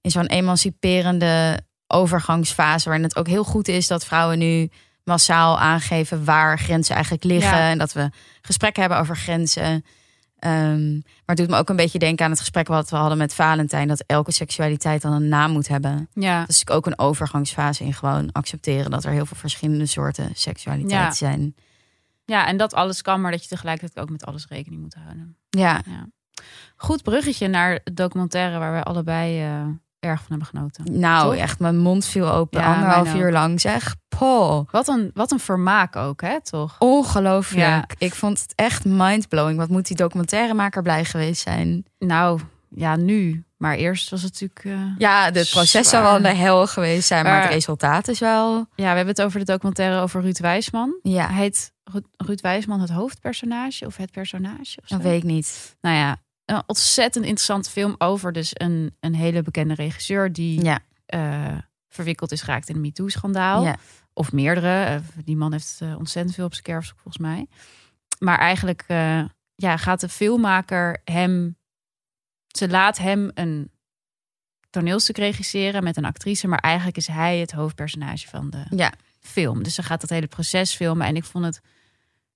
[0.00, 2.84] in zo'n emanciperende overgangsfase.
[2.84, 4.70] Waarin het ook heel goed is dat vrouwen nu
[5.04, 7.56] massaal aangeven waar grenzen eigenlijk liggen.
[7.58, 7.70] Ja.
[7.70, 8.10] En dat we
[8.42, 9.84] gesprekken hebben over grenzen.
[10.38, 13.18] Ehm, maar het doet me ook een beetje denken aan het gesprek wat we hadden
[13.18, 13.88] met Valentijn.
[13.88, 16.08] Dat elke seksualiteit dan een naam moet hebben.
[16.12, 16.38] Ja.
[16.38, 21.12] Natuurlijk ook een overgangsfase in gewoon accepteren dat er heel veel verschillende soorten seksualiteit Ja.
[21.12, 21.54] zijn.
[22.24, 25.36] ja, en dat alles kan, maar dat je tegelijkertijd ook met alles rekening moet houden.
[25.50, 25.82] Ja,
[26.76, 29.66] Goed bruggetje naar het documentaire waar wij allebei eh,
[30.04, 31.00] erg van hebben genoten.
[31.00, 31.42] nou Toch?
[31.42, 32.60] echt, mijn mond viel open.
[32.60, 33.96] Ja, anderhalf uur lang zeg.
[34.18, 34.68] Poh.
[34.70, 36.76] Wat een, wat een vermaak ook, hè, toch?
[36.78, 37.60] Ongelooflijk.
[37.66, 37.84] Ja.
[37.98, 39.58] Ik vond het echt mindblowing.
[39.58, 41.84] Wat moet die documentairemaker blij geweest zijn?
[41.98, 43.44] Nou, ja, nu.
[43.56, 44.64] Maar eerst was het natuurlijk...
[44.64, 48.18] eh, Ja, het proces zou wel de hel geweest zijn, maar, Maar- het resultaat is
[48.18, 48.54] wel.
[48.56, 50.98] Ja, we hebben het over de documentaire over Ruud Wijsman.
[51.02, 54.78] Ja, Heet Ruud, Ruud Wijsman het hoofdpersonage of het personage?
[54.82, 54.94] Of zo?
[54.94, 55.76] dat weet ik niet.
[55.80, 60.78] Nou ja, een ontzettend interessante film over dus een, een hele bekende regisseur die Ja,
[61.06, 63.64] eh, verwikkeld is geraakt in een MeToo-schandaal.
[63.64, 63.76] ja.
[64.12, 64.84] Of meerdere.
[64.84, 67.46] Eh, die man heeft eh, ontzettend veel op zijn kerfstok volgens mij.
[68.18, 68.84] Maar eigenlijk
[69.54, 71.56] ja, gaat de filmmaker hem...
[72.46, 73.70] Ze laat hem een
[74.70, 76.48] toneelstuk regisseren met een actrice.
[76.48, 78.92] Maar eigenlijk is hij het hoofdpersonage van de ja.
[79.20, 79.62] film.
[79.62, 81.06] Dus ze gaat dat hele proces filmen.
[81.06, 81.60] En ik vond het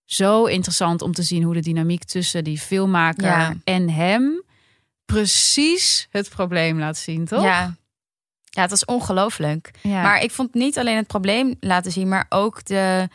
[0.08, 3.54] zo interessant om te zien hoe de dynamiek tussen die filmmaker Ja.
[3.64, 4.42] en hem
[5.04, 7.42] precies het probleem laat zien, toch?
[7.42, 7.74] Ja.
[8.44, 9.70] ja, het was ongelooflijk.
[9.82, 10.02] Ja.
[10.02, 13.08] Maar ik vond niet alleen het probleem laten zien, maar ook de,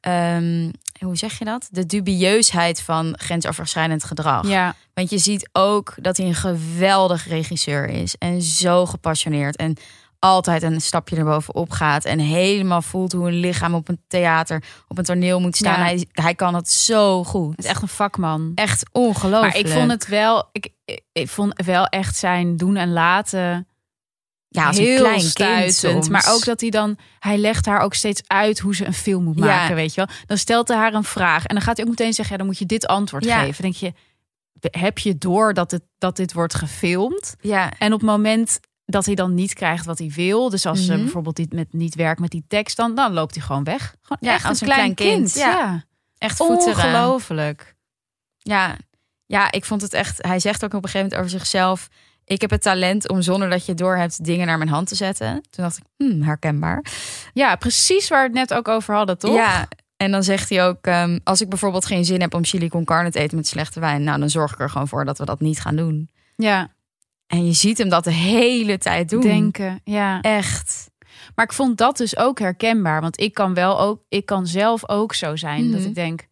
[0.00, 1.68] ehm, hoe zeg je dat?
[1.70, 4.48] De dubieusheid van grensoverschrijdend gedrag.
[4.48, 9.76] ja, Want je ziet ook dat hij een geweldig regisseur is en zo gepassioneerd en
[10.24, 14.98] altijd een stapje erbovenop gaat en helemaal voelt hoe een lichaam op een theater, op
[14.98, 15.78] een toneel moet staan.
[15.78, 15.84] Ja.
[15.84, 17.50] Hij, hij kan het zo goed.
[17.50, 18.52] het is echt een vakman.
[18.54, 19.52] Echt ongelooflijk.
[19.52, 20.68] Maar ik vond het wel, ik,
[21.12, 23.66] ik, vond wel echt zijn doen en laten
[24.48, 26.10] ja, als heel klein stuitend.
[26.10, 29.24] Maar ook dat hij dan, hij legt haar ook steeds uit hoe ze een film
[29.24, 29.44] moet Ja.
[29.44, 30.16] maken, weet je wel.
[30.26, 32.46] Dan stelt hij haar een vraag en dan gaat hij ook meteen zeggen, ja, dan
[32.48, 33.38] moet je dit antwoord Ja.
[33.38, 33.62] geven.
[33.62, 33.92] Dan denk je,
[34.78, 37.34] heb je door dat, het, dat dit wordt gefilmd?
[37.40, 40.84] Ja, En op het moment dat hij dan niet krijgt wat hij wil, dus als
[40.84, 41.02] ze Mhm.
[41.02, 43.94] bijvoorbeeld niet, met, niet werkt met die tekst, dan, dan loopt hij gewoon weg.
[44.02, 45.34] Gewoon Ja, echt als een klein, kind.
[45.34, 45.50] Ja.
[45.50, 45.84] Ja,
[46.18, 47.74] echt ongelooflijk.
[48.38, 48.76] Ja,
[49.26, 50.22] ja, ik vond het echt.
[50.26, 51.88] Hij zegt ook op een gegeven moment over zichzelf.
[52.24, 54.88] Ik heb het talent om zonder dat je het door hebt dingen naar mijn hand
[54.88, 55.32] te zetten.
[55.50, 56.84] Toen dacht ik, hmm, herkenbaar.
[57.32, 59.34] Ja, precies waar we het net ook over hadden, toch?
[59.34, 62.68] Ja, en dan zegt hij ook, ehm, als ik bijvoorbeeld geen zin heb om chili
[62.68, 65.18] con carne te eten met slechte wijn, nou dan zorg ik er gewoon voor dat
[65.18, 66.10] we dat niet gaan doen.
[66.36, 66.72] ja.
[67.26, 69.20] En je ziet hem dat de hele tijd doen.
[69.20, 69.80] denken.
[69.84, 70.20] Ja.
[70.20, 70.90] Echt.
[71.34, 73.00] Maar ik vond dat dus ook herkenbaar.
[73.00, 75.88] Want ik kan wel ook, ik kan zelf ook zo zijn dat Mhm.
[75.88, 76.26] ik denk,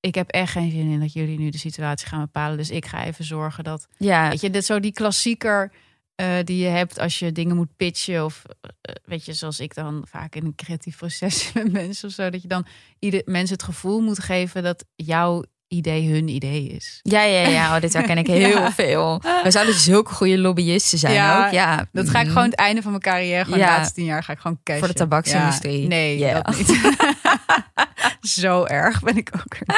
[0.00, 2.56] ik heb echt geen zin in dat jullie nu de situatie gaan bepalen.
[2.56, 5.72] Dus ik ga even zorgen dat, Ja, weet je, dit zo die klassieker
[6.14, 9.74] eh, die je hebt als je dingen moet pitchen of eh, weet je, zoals ik
[9.74, 12.66] dan vaak in een creatief proces met mensen of zo, dat je dan
[12.98, 15.44] ieder mensen het gevoel moet geven dat jouw
[15.76, 17.00] idee hun idee is.
[17.02, 17.74] ja, ja, ja.
[17.74, 18.72] Oh, dit herken ik heel Ja.
[18.72, 19.20] veel.
[19.42, 21.52] We zouden zulke goede lobbyisten zijn Ja, ook.
[21.52, 22.32] Ja, Dat ga ik Mhm.
[22.34, 23.66] gewoon het einde van mijn carrière, gewoon Ja.
[23.66, 24.78] de laatste tien jaar ga ik gewoon cashen.
[24.84, 25.82] Voor de tabaksindustrie.
[25.82, 25.88] Ja.
[25.88, 26.80] Nee, dat niet.
[28.20, 29.76] Zo erg ben ik ook er.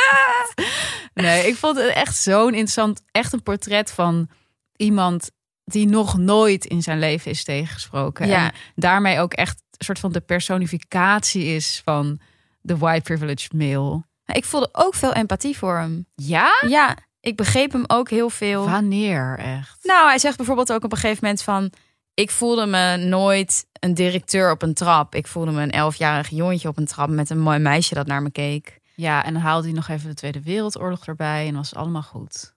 [1.14, 4.28] Nee, ik vond het echt zo'n interessant, echt een portret van
[4.76, 5.30] iemand
[5.64, 8.26] die nog nooit in zijn leven is tegengesproken.
[8.26, 8.44] Ja.
[8.44, 12.20] En daarmee ook echt een soort van de personificatie is van
[12.60, 14.04] de white privileged male.
[14.26, 16.06] Ik voelde ook veel empathie voor hem.
[16.14, 16.62] Ja?
[16.68, 18.68] Ja, ik begreep hem ook heel veel.
[18.68, 19.78] Wanneer echt?
[19.82, 21.72] Nou, hij zegt bijvoorbeeld ook op een gegeven moment van...
[22.14, 25.14] Ik voelde me nooit een directeur op een trap.
[25.14, 28.22] Ik voelde me een elfjarig jongetje op een trap met een mooi meisje dat naar
[28.22, 28.80] me keek.
[28.94, 32.54] Ja, en dan haalde hij nog even de Tweede Wereldoorlog erbij en was allemaal goed.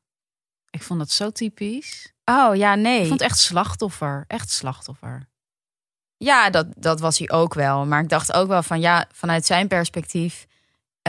[0.69, 2.13] Ik vond dat zo typisch.
[2.25, 3.01] Oh ja, nee.
[3.01, 4.23] Ik vond het echt slachtoffer.
[4.27, 5.27] Echt slachtoffer.
[6.17, 7.85] Ja, dat, dat was hij ook wel.
[7.85, 10.47] Maar ik dacht ook wel van ja, vanuit zijn perspectief...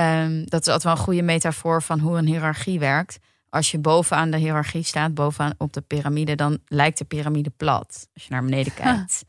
[0.01, 3.19] ehm, dat is altijd wel een goede metafoor van hoe een hiërarchie werkt.
[3.49, 6.35] Als je bovenaan de hiërarchie staat, bovenaan op de piramide...
[6.35, 9.23] dan lijkt de piramide plat als je naar beneden kijkt.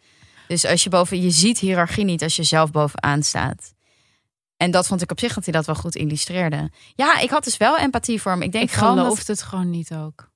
[0.47, 1.21] Dus als je boven...
[1.21, 3.73] Je ziet hiërarchie niet als je zelf bovenaan staat.
[4.57, 6.71] En dat vond ik op zich dat hij dat wel goed illustreerde.
[6.95, 8.41] Ja, ik had dus wel empathie voor hem.
[8.41, 10.29] Ik denk Ik gewoon dat- het gewoon niet ook.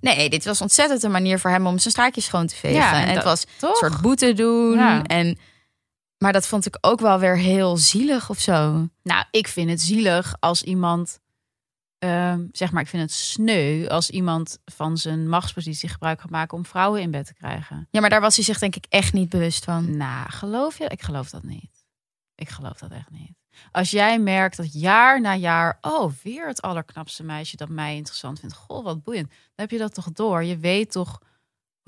[0.00, 2.76] Nee, dit was ontzettend een manier voor hem om zijn straatjes schoon te vegen.
[2.76, 3.70] Ja, en en het was Toch?
[3.70, 4.78] een soort boete doen.
[4.78, 5.02] Ja.
[5.02, 5.38] En,
[6.18, 8.88] maar dat vond ik ook wel weer heel zielig of zo.
[9.02, 11.20] Nou, ik vind het zielig als iemand,
[11.98, 16.56] ehm, zeg maar, ik vind het sneu als iemand van zijn machtspositie gebruik gaat maken
[16.56, 17.88] om vrouwen in bed te krijgen.
[17.90, 19.96] Ja, maar daar was hij zich denk ik echt niet bewust van.
[19.96, 20.84] Nou, geloof je?
[20.84, 21.86] Ik geloof dat niet.
[22.34, 23.34] Ik geloof dat echt niet.
[23.72, 28.40] Als jij merkt dat jaar na jaar, oh, weer het allerknapste meisje dat mij interessant
[28.40, 28.54] vindt.
[28.54, 29.28] Goh, wat boeiend.
[29.28, 30.44] Dan heb je dat toch door.
[30.44, 31.20] Je weet toch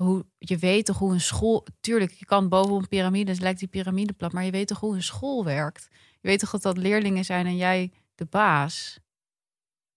[0.03, 1.65] hoe je weet toch hoe een school.
[1.79, 4.79] Tuurlijk, je kan boven een piramide, dus lijkt die piramide plat, maar je weet toch
[4.79, 5.87] hoe een school werkt.
[6.21, 8.99] Je weet toch dat dat leerlingen zijn en jij de baas.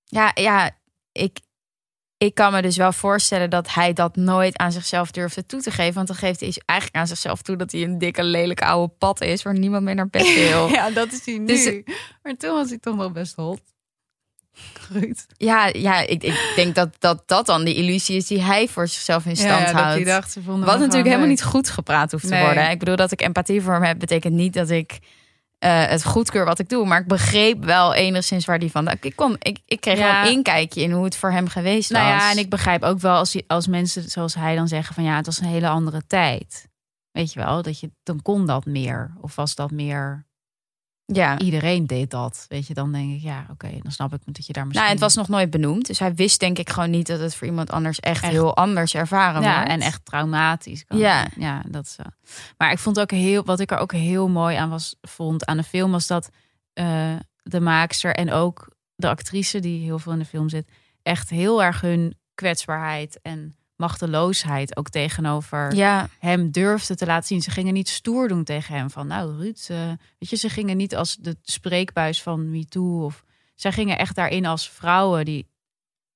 [0.05, 0.71] Ja, ja
[1.13, 1.41] ik,
[2.17, 5.71] ik kan me dus wel voorstellen dat hij dat nooit aan zichzelf durfde toe te
[5.71, 5.95] geven.
[5.95, 9.21] Want dan geeft hij eigenlijk aan zichzelf toe dat hij een dikke, lelijke oude pad
[9.21, 10.69] is waar niemand meer naar bed wil.
[10.69, 11.47] ja, dat is hij nu.
[11.47, 11.83] Dus-
[12.23, 13.72] maar toen was hij toch nog best hot.
[15.37, 18.89] Ja, ja ik, ik denk dat, dat dat dan de illusie is die hij voor
[18.89, 20.05] zichzelf in stand Ja, houdt.
[20.07, 21.29] dacht, Wat natuurlijk helemaal leuk.
[21.29, 22.71] niet goed gepraat hoeft te worden.
[22.71, 24.99] Ik bedoel, dat ik empathie voor hem heb, betekent niet dat ik
[25.59, 26.87] eh, het goedkeur wat ik doe.
[26.87, 28.89] Maar ik begreep wel enigszins waar die van.
[29.01, 30.13] Ik, kon, ik, ik kreeg Ja.
[30.23, 32.23] wel een inkijkje in hoe het voor hem geweest Nou was.
[32.23, 35.17] ja, en ik begrijp ook wel als, als mensen zoals hij dan zeggen van ja,
[35.17, 36.69] het was een hele andere tijd.
[37.11, 39.15] Weet je wel, dat je dan kon dat meer.
[39.21, 40.25] Of was dat meer,
[41.15, 41.39] ja.
[41.39, 42.45] iedereen deed dat.
[42.49, 44.87] Weet je, dan denk ik ja, oké, dan snap ik dat je daar misschien...
[44.87, 45.87] Nou, het was nog nooit benoemd.
[45.87, 48.33] Dus hij wist denk ik gewoon niet dat het voor iemand anders echt, Echt.
[48.33, 49.71] heel anders ervaren ja, wordt.
[49.71, 50.85] en echt traumatisch.
[50.85, 51.27] Kan Ja.
[51.37, 51.93] ja, dat is.
[51.93, 52.03] zo.
[52.59, 55.57] Maar ik vond ook heel, wat ik er ook heel mooi aan was, vond aan
[55.57, 56.31] de film, was dat
[56.73, 60.69] eh, de maakster en ook de actrice die heel veel in de film zit,
[61.03, 67.43] echt heel erg hun kwetsbaarheid en machteloosheid ook tegenover Ja, hem durfde te laten zien.
[67.43, 69.77] Ze gingen niet stoer doen tegen hem van, nou Ruud, eh,
[70.19, 74.47] weet je, ze gingen niet als de spreekbuis van MeToo of zij gingen echt daarin
[74.47, 75.51] als vrouwen die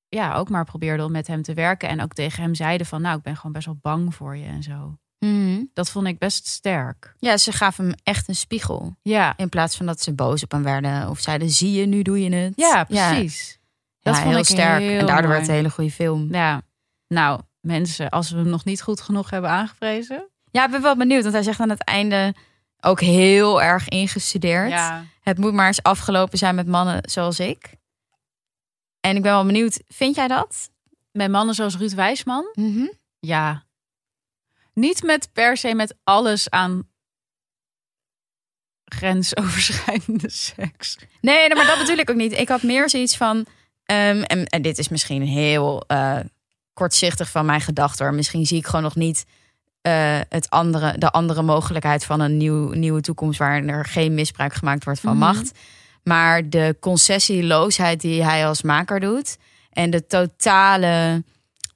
[0.09, 3.03] ja ook maar probeerden om met hem te werken en ook tegen hem zeiden van,
[3.03, 4.99] nou ik ben gewoon best wel bang voor je en zo.
[5.19, 5.63] Mhm.
[5.75, 7.15] Dat vond ik best sterk.
[7.19, 8.97] ja, ze gaven hem echt een spiegel.
[9.03, 11.09] Ja, In plaats van dat ze boos op hem werden.
[11.09, 12.53] Of zeiden, zie je, nu doe je het.
[12.57, 13.59] ja, precies.
[14.01, 14.81] Ja, Dat vond heel ik sterk.
[14.81, 15.27] heel en daardoor mooi.
[15.29, 16.33] werd het een hele goede film.
[16.35, 16.63] Ja,
[17.09, 20.29] nou mensen, als we hem nog niet goed genoeg hebben aangeprezen.
[20.51, 21.23] Ja, ik ben wel benieuwd.
[21.23, 22.35] Want hij zegt aan het einde
[22.81, 24.71] ook heel erg ingestudeerd.
[24.71, 27.75] Ja, Het moet maar eens afgelopen zijn met mannen zoals ik.
[29.01, 30.71] En ik ben wel benieuwd, vind jij dat?
[31.13, 32.51] met mannen zoals Ruud Wijsman.
[32.55, 32.87] Mhm.
[33.19, 33.65] Ja.
[34.73, 36.89] Niet met per se met alles aan
[38.85, 40.99] grensoverschrijdende seks.
[41.21, 42.33] Nee, maar dat bedoel ik ook niet.
[42.33, 43.47] Ik had meer zoiets van...
[43.85, 46.19] ehm, en, en dit is misschien heel eh,
[46.77, 48.03] kortzichtig van mijn gedachte.
[48.03, 48.15] hoor.
[48.15, 49.25] Misschien zie ik gewoon nog niet
[49.83, 53.39] eh, het andere, de andere mogelijkheid van een nieuw, nieuwe toekomst...
[53.39, 55.25] waar er geen misbruik gemaakt wordt van Mhm.
[55.25, 55.59] macht.
[56.03, 59.37] Maar de concessieloosheid die hij als maker doet...
[59.71, 61.25] en de totale...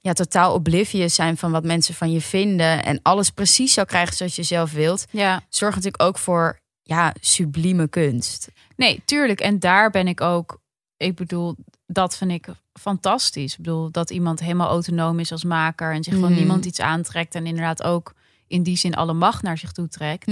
[0.01, 2.83] Ja, totaal oblivious zijn van wat mensen van je vinden...
[2.83, 5.05] en alles precies zo krijgen zoals je zelf wilt...
[5.11, 5.41] Ja.
[5.49, 8.47] zorgt natuurlijk ook voor ja, sublieme kunst.
[8.75, 9.39] Nee, tuurlijk.
[9.39, 10.60] En daar ben ik ook...
[11.01, 13.51] Ik bedoel, dat vind ik fantastisch.
[13.51, 15.93] Ik bedoel, dat iemand helemaal autonoom is als maker...
[15.93, 16.33] en zich van Mhm.
[16.33, 17.35] niemand iets aantrekt...
[17.35, 18.13] en inderdaad ook
[18.47, 20.27] in die zin alle macht naar zich toe trekt.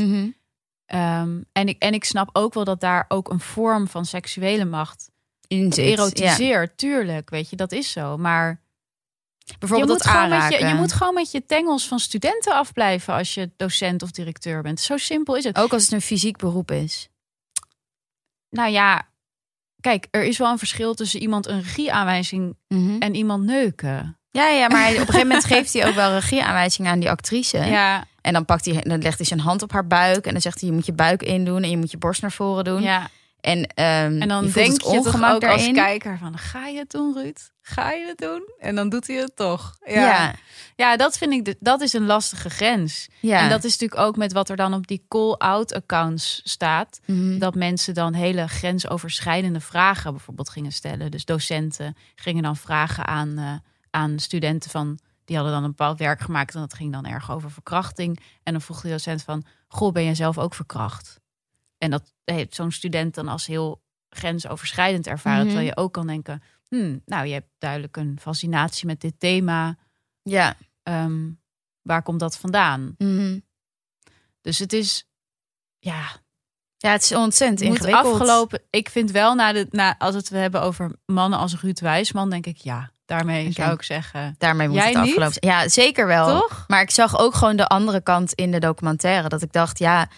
[0.85, 4.65] Ehm, en, ik, en ik snap ook wel dat daar ook een vorm van seksuele
[4.65, 5.09] macht
[5.47, 5.91] In zit, ja.
[5.91, 6.77] erotiseert.
[6.77, 8.17] Tuurlijk, weet je, dat is zo.
[8.17, 8.61] Maar
[9.59, 10.67] Bijvoorbeeld je moet, dat gewoon met aanraken.
[10.67, 14.61] je, je moet gewoon met je tengels van studenten afblijven als je docent of directeur
[14.61, 14.79] bent.
[14.79, 15.57] Zo simpel is het.
[15.57, 17.09] Ook als het een fysiek beroep is.
[18.49, 19.08] Nou ja,
[19.81, 22.55] kijk, er is wel een verschil tussen iemand een regieaanwijzing
[22.99, 24.17] en iemand neuken.
[24.31, 27.09] Ja, ja, maar hij- op een gegeven moment geeft hij ook wel regieaanwijzingen aan die
[27.09, 27.57] actrice.
[27.57, 30.25] Ja, En dan, pakt hij, dan legt hij zijn hand op haar buik.
[30.25, 32.31] En dan zegt hij, je moet je buik indoen en je moet je borst naar
[32.31, 32.81] voren doen.
[32.81, 33.09] ja.
[33.41, 36.91] En, ehm, En dan je denk je toch ook als kijker van, ga je het
[36.91, 37.37] doen, Ruud?
[37.61, 38.41] Ga je het doen?
[38.59, 39.77] En dan doet hij het toch.
[39.85, 40.35] Ja,
[40.75, 43.07] Ja, dat vind ik, de- dat is een lastige grens.
[43.43, 46.99] En dat is natuurlijk ook met wat er dan op die call-out accounts staat.
[47.05, 47.37] Mhm.
[47.39, 51.11] Dat mensen dan hele grensoverschrijdende vragen bijvoorbeeld gingen stellen.
[51.11, 53.53] Dus docenten gingen dan vragen aan, eh,
[53.89, 54.99] aan studenten van...
[55.25, 58.19] Die hadden dan een bepaald werk gemaakt en dat ging dan erg over verkrachting.
[58.43, 61.19] En dan vroeg de docent van, goh, ben jij zelf ook verkracht?
[61.79, 65.39] En dat heeft zo'n student dan als heel grensoverschrijdend ervaren.
[65.39, 65.47] Mhm.
[65.47, 69.77] Terwijl je ook kan denken, hmm, nou, je hebt duidelijk een fascinatie met dit thema.
[70.23, 70.55] ja.
[70.83, 71.29] Ehm,
[71.81, 72.95] waar komt dat vandaan?
[72.97, 73.39] Mhm.
[74.41, 75.07] Dus het is,
[75.79, 76.21] ja,
[76.77, 78.05] ja, het is ontzettend ingewikkeld.
[78.05, 78.61] afgelopen.
[78.69, 82.29] Ik vind wel, na de, na, als het we hebben over mannen als Ruud Wijsman,
[82.29, 82.91] denk ik ja.
[83.05, 84.35] Daarmee zou ik zeggen.
[84.37, 85.37] Daarmee moet Jij het afgelopen.
[85.39, 86.39] Ja, zeker wel.
[86.39, 86.65] Toch?
[86.67, 89.29] Maar ik zag ook gewoon de andere kant in de documentaire.
[89.29, 90.09] Dat ik dacht, ja,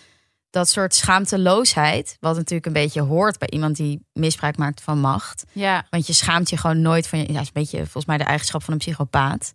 [0.51, 2.17] dat soort schaamteloosheid...
[2.19, 5.43] wat natuurlijk een beetje hoort bij iemand die misbruik maakt van macht...
[5.51, 7.33] Ja, Want je schaamt je gewoon nooit van je.
[7.33, 9.53] Ja, is een beetje volgens mij de eigenschap van een psychopaat.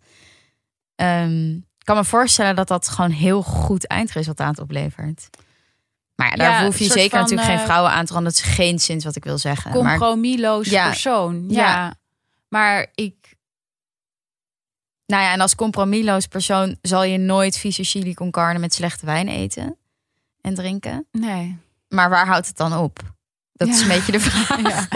[0.95, 5.29] Ehm, ik kan me voorstellen dat dat gewoon heel goed eindresultaat oplevert.
[6.15, 8.31] Maar ja, daar Ja, hoef je zeker van, natuurlijk geen eh, vrouwen aan te randen.
[8.33, 9.71] Dat is geen zins wat ik wil zeggen.
[9.83, 10.85] Maar, compromisloos Ja.
[10.87, 11.45] persoon.
[11.49, 11.61] Ja.
[11.61, 11.95] Ja.
[12.49, 13.35] Maar ik,
[15.05, 19.05] nou ja, en als compromisloos persoon zal je nooit vieze chili con carne met slechte
[19.05, 19.77] wijn eten
[20.47, 21.07] en drinken.
[21.11, 21.57] nee.
[21.87, 22.99] Maar waar houdt het dan op?
[23.53, 24.61] Dat is een beetje de vraag.
[24.71, 24.87] Ja.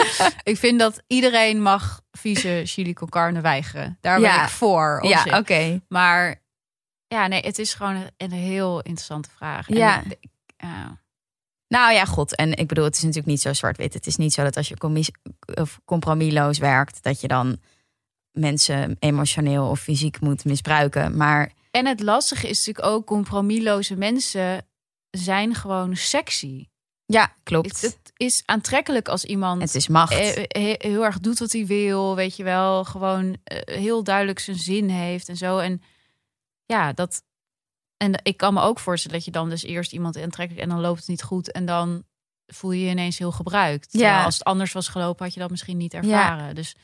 [0.44, 3.98] ik vind dat iedereen mag vieze chili con carne weigeren.
[4.02, 4.36] Daar Ja.
[4.36, 5.00] ben ik voor.
[5.08, 5.82] Ja, oké.
[5.88, 6.42] Maar
[7.08, 9.68] Ja, nee, het is gewoon een, heel interessante vraag.
[9.68, 10.04] Ja.
[11.68, 12.36] Nou ja, god.
[12.36, 13.94] En ik bedoel, het is natuurlijk niet zo zwart-wit.
[13.94, 15.12] Het is niet zo dat als je commis-
[15.54, 17.58] of compromisloos werkt, dat je dan
[18.32, 21.18] mensen emotioneel of fysiek moet misbruiken.
[21.18, 24.66] Maar En het lastige is natuurlijk ook, compromisloze mensen
[25.12, 26.68] zijn gewoon sexy.
[27.06, 27.82] ja, klopt.
[27.82, 30.14] Het, het is aantrekkelijk als iemand Het is macht.
[30.14, 32.84] eh, eh, heel erg doet wat hij wil, weet je wel.
[32.84, 35.58] Gewoon eh, heel duidelijk zijn zin heeft en zo.
[35.58, 35.82] En
[36.66, 37.24] ja, dat.
[37.98, 40.82] En ik kan me ook voorstellen dat je dan dus eerst iemand aantrekkelijk en dan
[40.82, 41.52] loopt het niet goed.
[41.52, 42.04] En dan
[42.48, 43.88] voel je je ineens heel gebruikt.
[43.92, 44.00] Ja.
[44.00, 46.56] Terwijl als het anders was gelopen, had je dat misschien niet ervaren.
[46.56, 46.76] Dus,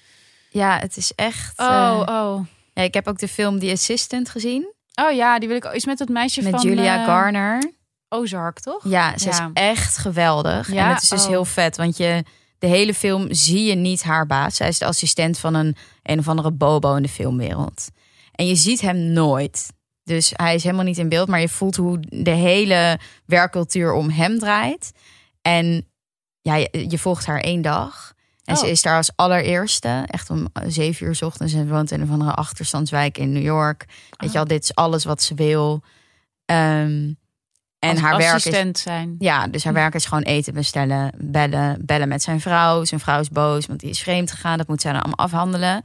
[0.49, 1.59] Ja, het is echt.
[1.59, 2.45] oh, oh.
[2.73, 5.65] ja, ik heb ook de film The Assistant gezien Oh ja, die wil ik.
[5.65, 7.71] Is met dat meisje met van Julia Garner.
[8.09, 8.83] Ozark, toch?
[8.83, 9.31] Ja, ze Ja.
[9.31, 10.71] is echt geweldig.
[10.71, 10.87] Ja?
[10.87, 11.27] En het is dus Oh.
[11.27, 12.23] heel vet, want je
[12.59, 14.55] de hele film zie je niet haar baas.
[14.55, 17.87] Zij is de assistent van een een of andere bobo in de filmwereld.
[18.31, 19.73] En je ziet hem nooit.
[20.03, 24.09] Dus hij is helemaal niet in beeld, maar je voelt hoe de hele werkcultuur om
[24.09, 24.91] hem draait.
[25.41, 25.87] En
[26.41, 28.13] ja, je, je volgt haar één dag.
[28.43, 28.61] En Oh.
[28.61, 31.53] ze is daar als allereerste, echt om zeven uur 's ochtends.
[31.53, 33.85] En woont in een of andere achterstandswijk in New York.
[34.17, 35.81] Weet je al, dit is alles wat ze wil.
[36.45, 37.13] Ehm,
[37.87, 39.15] en Als haar werk is assistent zijn.
[39.19, 42.83] ja, dus haar werk is gewoon eten bestellen, bellen, bellen met zijn vrouw.
[42.83, 44.57] Zijn vrouw is boos, want die is vreemd gegaan.
[44.57, 45.81] Dat moet zij dan allemaal afhandelen.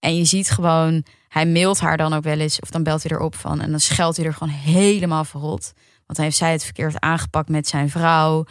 [0.00, 3.16] En je ziet gewoon, hij mailt haar dan ook wel eens, of dan belt hij
[3.16, 3.60] erop van.
[3.60, 5.72] En dan scheldt hij er gewoon helemaal verrot.
[6.06, 8.44] Want dan heeft zij het verkeerd aangepakt met zijn vrouw.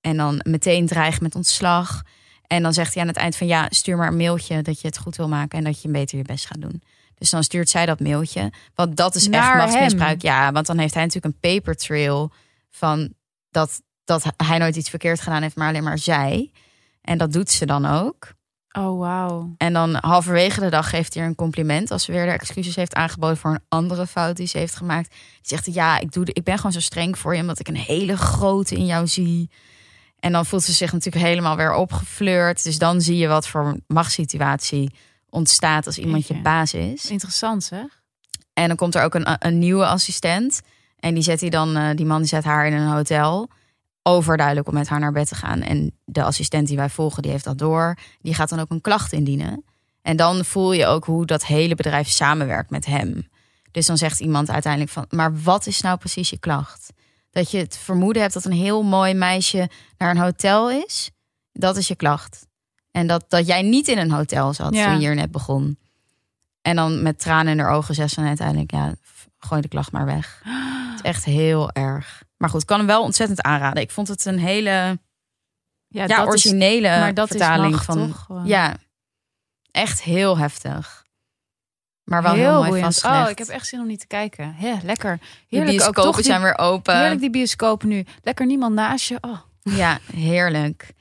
[0.00, 2.02] En dan meteen dreigt met ontslag.
[2.46, 4.86] En dan zegt hij aan het eind van ja, stuur maar een mailtje dat je
[4.86, 6.82] het goed wil maken en dat je beter je best gaat doen.
[7.18, 8.52] Dus dan stuurt zij dat mailtje.
[8.74, 10.22] Want dat is Naar echt machtsmisbruik.
[10.22, 10.32] hem.
[10.32, 12.32] Ja, want dan heeft hij natuurlijk een paper trail
[12.70, 13.12] van
[13.50, 16.52] dat, dat hij nooit iets verkeerd gedaan heeft, maar alleen maar zij.
[17.00, 18.34] En dat doet ze dan ook.
[18.78, 19.54] Oh, wauw.
[19.56, 22.76] En dan halverwege de dag geeft hij haar een compliment als ze weer de excuses
[22.76, 25.08] heeft aangeboden voor een andere fout die ze heeft gemaakt.
[25.10, 27.68] Die zegt ja, ik, doe de, ik ben gewoon zo streng voor je omdat ik
[27.68, 29.50] een hele grote in jou zie.
[30.18, 32.64] En dan voelt ze zich natuurlijk helemaal weer opgefleurd.
[32.64, 34.94] Dus dan zie je wat voor machtssituatie
[35.30, 37.10] ontstaat als iemand je baas is.
[37.10, 38.02] Interessant zeg.
[38.52, 40.60] En dan komt er ook een, een nieuwe assistent.
[40.98, 43.50] En die zet hij dan, eh, die man die zet haar in een hotel.
[44.02, 45.60] Overduidelijk om met haar naar bed te gaan.
[45.60, 47.98] En de assistent die wij volgen, die heeft dat door.
[48.20, 49.64] Die gaat dan ook een klacht indienen.
[50.02, 53.28] En dan voel je ook hoe dat hele bedrijf samenwerkt met hem.
[53.70, 56.92] Dus dan zegt iemand uiteindelijk van, maar wat is nou precies je klacht?
[57.30, 61.10] Dat je het vermoeden hebt dat een heel mooi meisje naar een hotel is.
[61.52, 62.45] Dat is je klacht.
[62.96, 64.84] En dat, dat jij niet in een hotel zat Ja.
[64.84, 65.78] toen je hier net begon.
[66.62, 68.94] En dan met tranen in haar ogen zegt ze uiteindelijk, ja,
[69.38, 70.40] gooi de klacht maar weg.
[70.90, 72.22] Het is echt heel erg.
[72.36, 73.82] Maar goed, ik kan hem wel ontzettend aanraden.
[73.82, 74.98] Ik vond het een hele Ja,
[75.88, 78.12] ja, dat is, originele maar dat vertaling is macht, van.
[78.26, 78.40] toch?
[78.44, 78.76] Ja,
[79.70, 81.04] echt heel heftig.
[82.04, 82.84] Maar wel heel, mooi boeiend.
[82.84, 83.24] vastgelegd.
[83.24, 84.56] Oh, ik heb echt zin om niet te kijken.
[84.58, 85.18] Ja, lekker.
[85.18, 86.96] De Heerlijk ook bioscopen toch die, zijn weer open.
[86.98, 88.04] Heerlijk die bioscopen nu.
[88.22, 89.18] Lekker niemand naast je.
[89.20, 89.38] Oh.
[89.62, 90.94] Ja, heerlijk.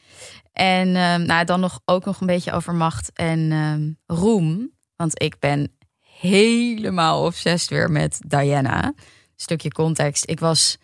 [0.56, 4.72] En ehm, nou, dan nog, ook nog een beetje over macht en ehm, roem.
[4.96, 5.72] Want ik ben
[6.20, 8.94] helemaal obsessed weer met Diana.
[9.36, 10.30] Stukje context.
[10.30, 10.78] Ik was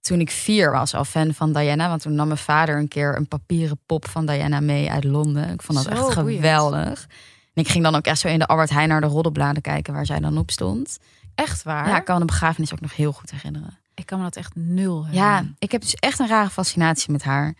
[0.00, 1.88] toen ik vier was al fan van Diana.
[1.88, 5.48] Want toen nam mijn vader een keer een papieren pop van Diana mee uit Londen.
[5.52, 6.36] Ik vond dat Zo echt boeiend.
[6.40, 7.06] geweldig.
[7.54, 9.92] En ik ging dan ook echt zo in de Albert Heijn naar de roddelbladen kijken
[9.94, 10.98] waar zij dan op stond.
[11.34, 11.88] Echt waar?
[11.88, 13.78] Ja, ik kan de begrafenis ook nog heel goed herinneren.
[13.94, 15.56] Ik kan me dat echt nul Ja, herinneren.
[15.58, 17.54] ik heb dus echt een rare fascinatie met haar.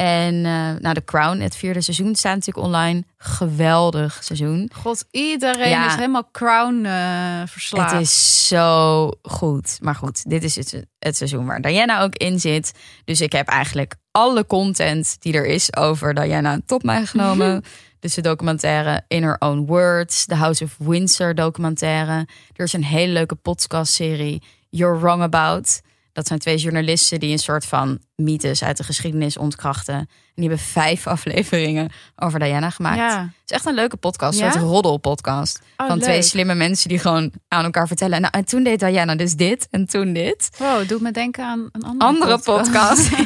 [0.00, 3.04] En eh nou, The Crown, het vierde seizoen, staat natuurlijk online.
[3.16, 4.70] Geweldig seizoen.
[4.74, 5.86] God, iedereen Ja.
[5.86, 7.92] is helemaal crown eh verslaafd.
[7.92, 9.78] Het is zo goed.
[9.82, 12.72] Maar goed, dit is het, het seizoen waar Diana ook in zit.
[13.04, 17.62] Dus ik heb eigenlijk alle content die er is over Diana tot mij genomen.
[18.00, 22.26] dus de documentaire In Her Own Words, de House of Windsor documentaire.
[22.56, 25.80] Er is een hele leuke podcastserie, You're Wrong About.
[26.12, 29.94] Dat zijn twee journalisten die een soort van mythes uit de geschiedenis ontkrachten.
[29.94, 32.96] En die hebben vijf afleveringen over Diana gemaakt.
[32.96, 33.20] Ja.
[33.20, 34.46] Het is echt een leuke podcast, Ja?
[34.46, 35.60] een soort roddelpodcast.
[35.76, 38.20] Oh, van twee slimme mensen die gewoon aan elkaar vertellen.
[38.20, 40.50] Nou, en toen deed Diana dus dit en toen dit.
[40.58, 43.10] Wow, doet me denken aan een andere, Andere podcast.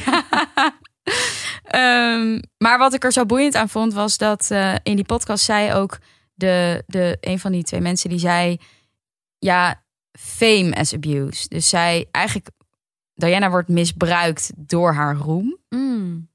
[1.65, 5.45] Ehm, maar wat ik er zo boeiend aan vond, was dat eh, in die podcast
[5.45, 5.99] zei ook
[6.35, 8.59] de, de, een van die twee mensen die zei:
[9.39, 9.83] Ja,
[10.13, 11.49] fame as abuse.
[11.49, 12.51] Dus zij eigenlijk,
[13.15, 15.59] Diana wordt misbruikt door haar roem.
[15.69, 16.29] Mm.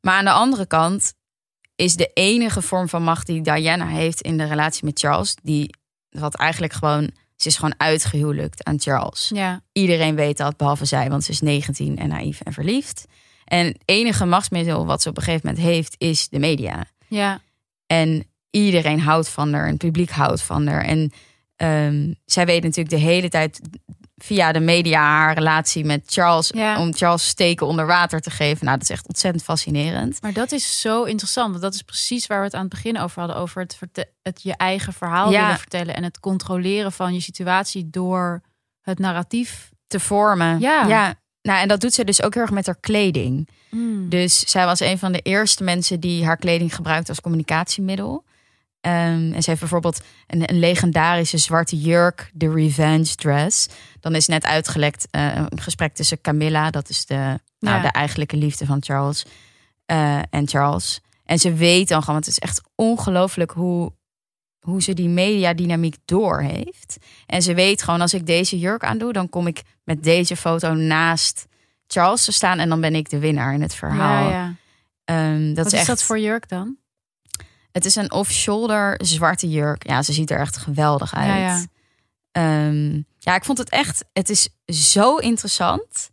[0.00, 1.14] Maar aan de andere kant
[1.76, 5.74] is de enige vorm van macht die Diana heeft in de relatie met Charles, die
[6.10, 9.30] wat eigenlijk gewoon, ze is gewoon uitgehuwelijkt aan Charles.
[9.34, 9.62] Ja.
[9.72, 13.06] Iedereen weet dat, behalve zij, want ze is 19 en naïef en verliefd.
[13.44, 16.84] En het enige machtsmiddel wat ze op een gegeven moment heeft, is de media.
[17.08, 17.40] Ja.
[17.86, 20.84] En iedereen houdt van haar, en het publiek houdt van haar.
[20.84, 21.12] En
[21.56, 23.60] ehm, zij weet natuurlijk de hele tijd
[24.24, 26.50] via de media haar relatie met Charles.
[26.54, 26.78] Ja.
[26.80, 28.64] Om Charles steken onder water te geven.
[28.64, 30.22] Nou, dat is echt ontzettend fascinerend.
[30.22, 31.50] Maar dat is zo interessant.
[31.50, 33.36] Want dat is precies waar we het aan het begin over hadden.
[33.36, 33.66] Over
[34.22, 35.42] het, je eigen verhaal Ja.
[35.42, 35.94] willen vertellen.
[35.94, 38.42] En het controleren van je situatie door
[38.80, 39.70] het narratief.
[39.86, 40.60] Te vormen.
[40.60, 40.86] Ja.
[40.86, 41.14] ja.
[41.42, 43.48] Nou, en dat doet ze dus ook heel erg met haar kleding.
[43.70, 44.08] Mm.
[44.08, 48.24] Dus zij was een van de eerste mensen die haar kleding gebruikte als communicatiemiddel.
[48.80, 53.68] Ehm, en ze heeft bijvoorbeeld een, een legendarische zwarte jurk, de Revenge Dress.
[54.00, 58.36] Dan is net uitgelekt eh, een gesprek tussen Camilla, dat is de, nou, de eigenlijke
[58.36, 59.26] liefde van Charles,
[59.86, 61.00] eh, en Charles.
[61.24, 63.92] En ze weet dan gewoon, want het is echt ongelooflijk hoe,
[64.60, 66.96] hoe ze die mediadynamiek door heeft.
[67.26, 70.74] En ze weet gewoon, als ik deze jurk aandoe, dan kom ik met deze foto
[70.74, 71.46] naast
[71.86, 74.30] Charles te staan en dan ben ik de winnaar in het verhaal.
[74.30, 74.54] Ja, ja.
[75.04, 75.86] Ehm, dat Wat is is echt.
[75.88, 76.76] dat voor jurk dan?
[77.72, 79.86] Het is een off-shoulder zwarte jurk.
[79.88, 81.26] Ja, ze ziet er echt geweldig uit.
[81.26, 81.64] Ja, ja.
[82.32, 84.04] Ehm, ja, ik vond het echt.
[84.12, 86.10] Het is zo interessant.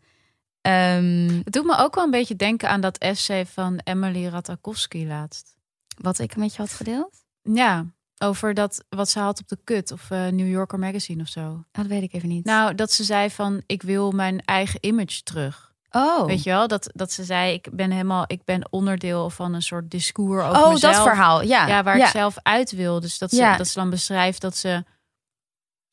[0.61, 5.07] Ehm, Het doet me ook wel een beetje denken aan dat essay van Emily Ratajkowski
[5.07, 5.55] laatst.
[6.01, 7.15] wat ik met je had gedeeld.
[7.41, 7.85] Ja,
[8.17, 11.49] over dat wat ze had op de kut of eh, New Yorker Magazine of zo.
[11.49, 12.45] Oh, dat weet ik even niet.
[12.45, 15.73] Nou, dat ze zei van ik wil mijn eigen image terug.
[15.97, 19.53] Oh, Weet je wel, dat, dat ze zei ik ben helemaal, ik ben onderdeel van
[19.53, 20.93] een soort discours over oh mezelf.
[20.95, 21.41] dat verhaal.
[21.41, 22.05] Ja, Ja, waar ja.
[22.05, 22.99] ik zelf uit wil.
[22.99, 23.57] Dus dat ze, Ja.
[23.57, 24.83] dat ze dan beschrijft dat ze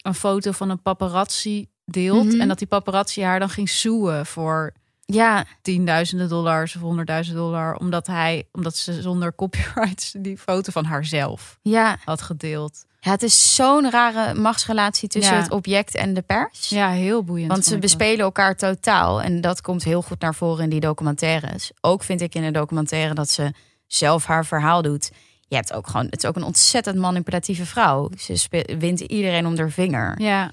[0.03, 2.27] een foto van een paparazzi deelt.
[2.27, 2.41] Mhm.
[2.41, 4.73] En dat die paparazzi haar dan ging zoeën voor
[5.07, 7.77] Ja, tienduizenden dollars of honderdduizend dollar.
[7.77, 11.97] Omdat, hij, omdat ze zonder copyrights die foto van haarzelf ja.
[12.05, 12.85] had gedeeld.
[13.05, 15.43] Ja, het is zo'n rare machtsrelatie tussen Ja.
[15.43, 16.69] het object en de pers.
[16.69, 17.49] Ja, heel boeiend.
[17.51, 17.81] Want ze dat.
[17.81, 19.23] bespelen elkaar totaal.
[19.23, 21.71] En dat komt heel goed naar voren in die documentaires.
[21.81, 23.53] Ook vind ik in de documentaire dat ze
[23.87, 25.11] zelf haar verhaal doet.
[25.49, 28.11] Je hebt ook gewoon, het is ook een ontzettend manipulatieve vrouw.
[28.19, 30.21] Ze wint iedereen om haar vinger.
[30.23, 30.53] Ja,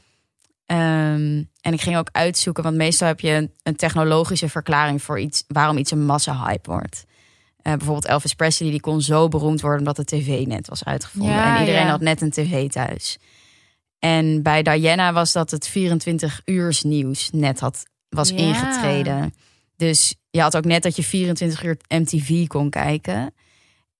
[0.65, 5.19] Ehm, en ik ging ook uitzoeken, want meestal heb je een, een technologische verklaring voor
[5.19, 7.05] iets, waarom iets een massa-hype wordt.
[7.63, 11.35] Eh, bijvoorbeeld Elvis Presley, die kon zo beroemd worden omdat de tv net was uitgevonden.
[11.35, 11.89] Ja, en iedereen ja.
[11.89, 13.17] had net een tv thuis.
[13.99, 18.35] En bij Diana was dat het 24 uurs nieuws net had, was Ja.
[18.35, 19.33] ingetreden.
[19.75, 23.33] Dus je had ook net dat je 24 uur MTV kon kijken.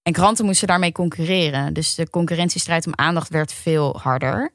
[0.04, 1.74] En kranten moesten daarmee concurreren.
[1.74, 4.52] Dus de concurrentiestrijd om aandacht werd veel harder.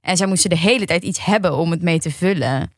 [0.00, 2.72] En zij moesten de hele tijd iets hebben om het mee te vullen.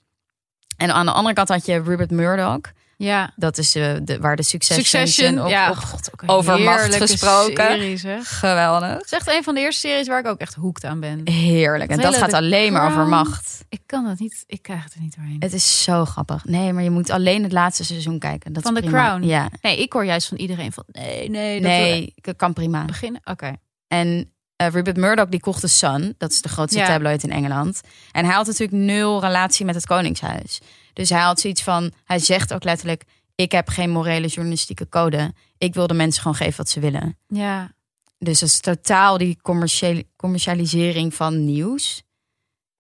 [0.77, 2.61] En aan de andere kant had je Rupert Murdoch.
[2.97, 3.33] Ja.
[3.37, 5.75] Dat is eh, de, waar de Succession, Succession, op, ja.
[5.75, 7.67] God, over macht gesproken.
[7.67, 8.39] serie, zeg.
[8.39, 8.89] Geweldig.
[8.93, 11.21] Het is echt een van de eerste series waar ik ook echt hooked aan ben.
[11.25, 11.91] Heerlijk.
[11.91, 13.65] En dat gaat alleen maar over macht.
[13.69, 15.37] Ik kan dat niet, ik krijg het er niet doorheen.
[15.39, 16.45] Het is zo grappig.
[16.45, 18.53] Nee, maar je moet alleen het laatste seizoen kijken.
[18.53, 19.09] Dat Van The prima.
[19.09, 19.27] Crown?
[19.27, 19.49] Ja.
[19.63, 22.85] Nee, ik hoor juist van iedereen van nee, nee, dat Nee, ik kan prima.
[22.85, 23.21] beginnen.
[23.25, 23.53] Oké.
[23.89, 26.15] En eh, Rupert Murdoch die kocht de Sun.
[26.19, 26.87] Dat is de grootste Ja.
[26.87, 27.81] tabloid in Engeland.
[28.13, 30.61] En hij had natuurlijk nul relatie met het Koningshuis.
[30.97, 31.93] Dus hij had zoiets van...
[32.05, 33.03] Hij zegt ook letterlijk...
[33.35, 35.35] Ik heb geen morele journalistieke code.
[35.59, 37.19] Ik wil de mensen gewoon geven wat ze willen.
[37.27, 37.73] Ja,
[38.19, 42.03] Dus dat is totaal die commerciële- commercialisering van nieuws.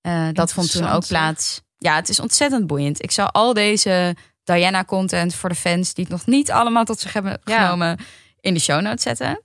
[0.00, 1.60] Eh, dat vond toen ook plaats.
[1.78, 3.02] Ja, het is ontzettend boeiend.
[3.02, 5.94] Ik zal al deze Diana-content voor de fans...
[5.94, 7.64] die het nog niet allemaal tot zich hebben Ja.
[7.64, 7.98] genomen...
[8.40, 9.42] in de show notes zetten.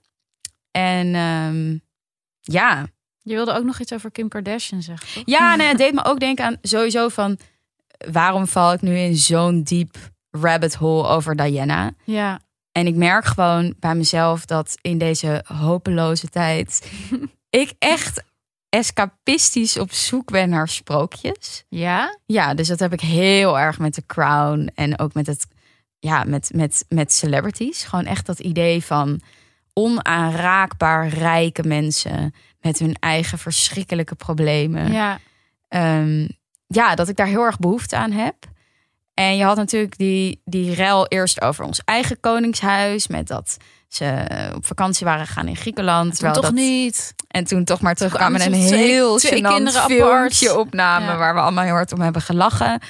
[0.70, 1.76] En ehm,
[2.40, 2.86] ja...
[3.18, 5.22] je wilde ook nog iets over Kim Kardashian zeggen, toch?
[5.26, 7.38] Ja, nee, het deed me ook denken aan sowieso van...
[8.10, 9.96] waarom val ik nu in zo'n diep
[10.30, 11.92] rabbit hole over Diana?
[12.04, 12.40] Ja,
[12.72, 16.92] En ik merk gewoon bij mezelf dat in deze hopeloze tijd...
[17.50, 18.22] ik echt
[18.68, 21.64] escapistisch op zoek ben naar sprookjes.
[21.68, 25.46] ja, Ja, dus dat heb ik heel erg met The Crown en ook met het...
[25.98, 27.84] Ja, met, met, met celebrities.
[27.84, 29.20] Gewoon echt dat idee van
[29.72, 32.34] onaanraakbaar rijke mensen...
[32.60, 35.18] met hun eigen verschrikkelijke problemen ja,
[35.68, 36.26] ehm,
[36.74, 38.34] ja, dat ik daar heel erg behoefte aan heb.
[39.14, 43.06] En je had natuurlijk die, die rel eerst over ons eigen koningshuis.
[43.06, 43.56] Met dat
[43.88, 46.18] ze op vakantie waren gegaan in Griekenland.
[46.18, 47.14] Toen toch dat, niet.
[47.28, 50.56] En toen toch maar terugkwamen kwamen een heel twee kinderen filmpje apart.
[50.56, 51.08] opnamen.
[51.08, 51.16] Ja.
[51.16, 52.80] Waar we allemaal heel hard om hebben gelachen.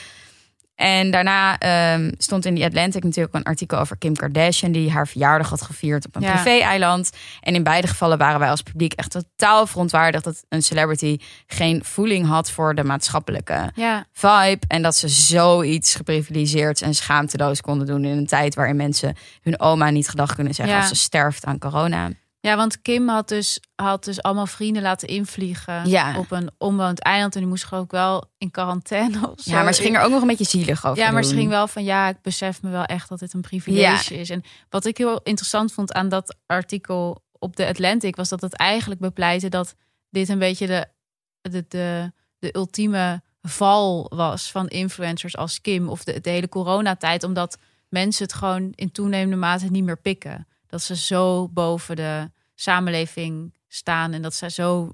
[0.82, 4.72] En daarna ehm, stond in die Atlantic natuurlijk een artikel over Kim Kardashian...
[4.72, 6.32] die haar verjaardag had gevierd op een Ja.
[6.32, 7.10] privé-eiland.
[7.40, 10.24] En in beide gevallen waren wij als publiek echt totaal verontwaardigd...
[10.24, 14.60] dat een celebrity geen voeling had voor de maatschappelijke Ja, vibe.
[14.68, 18.04] En dat ze zoiets geprivilegeerd en schaamteloos konden doen...
[18.04, 20.76] in een tijd waarin mensen hun oma niet gedag kunnen zeggen...
[20.76, 22.10] Als ze sterft aan corona.
[22.42, 26.18] Ja, want Kim had dus, had dus allemaal vrienden laten invliegen Ja.
[26.18, 27.34] op een onbewoond eiland.
[27.34, 29.50] En die moest geloof ik wel in quarantaine of zo.
[29.50, 31.38] Ja, maar ze ging er ook nog een beetje zielig over Ja, maar ze doen.
[31.38, 34.30] ging wel van ja, ik besef me wel echt dat dit een privilege is.
[34.30, 38.54] En wat ik heel interessant vond aan dat artikel op de Atlantic was dat het
[38.56, 39.74] eigenlijk bepleitte dat
[40.10, 40.88] dit een beetje de
[41.50, 47.22] de, de, de ultieme val was van influencers als Kim of de, de hele coronatijd,
[47.24, 50.46] omdat mensen het gewoon in toenemende mate niet meer pikken.
[50.72, 54.90] Dat ze zo boven de samenleving staan en dat ze zo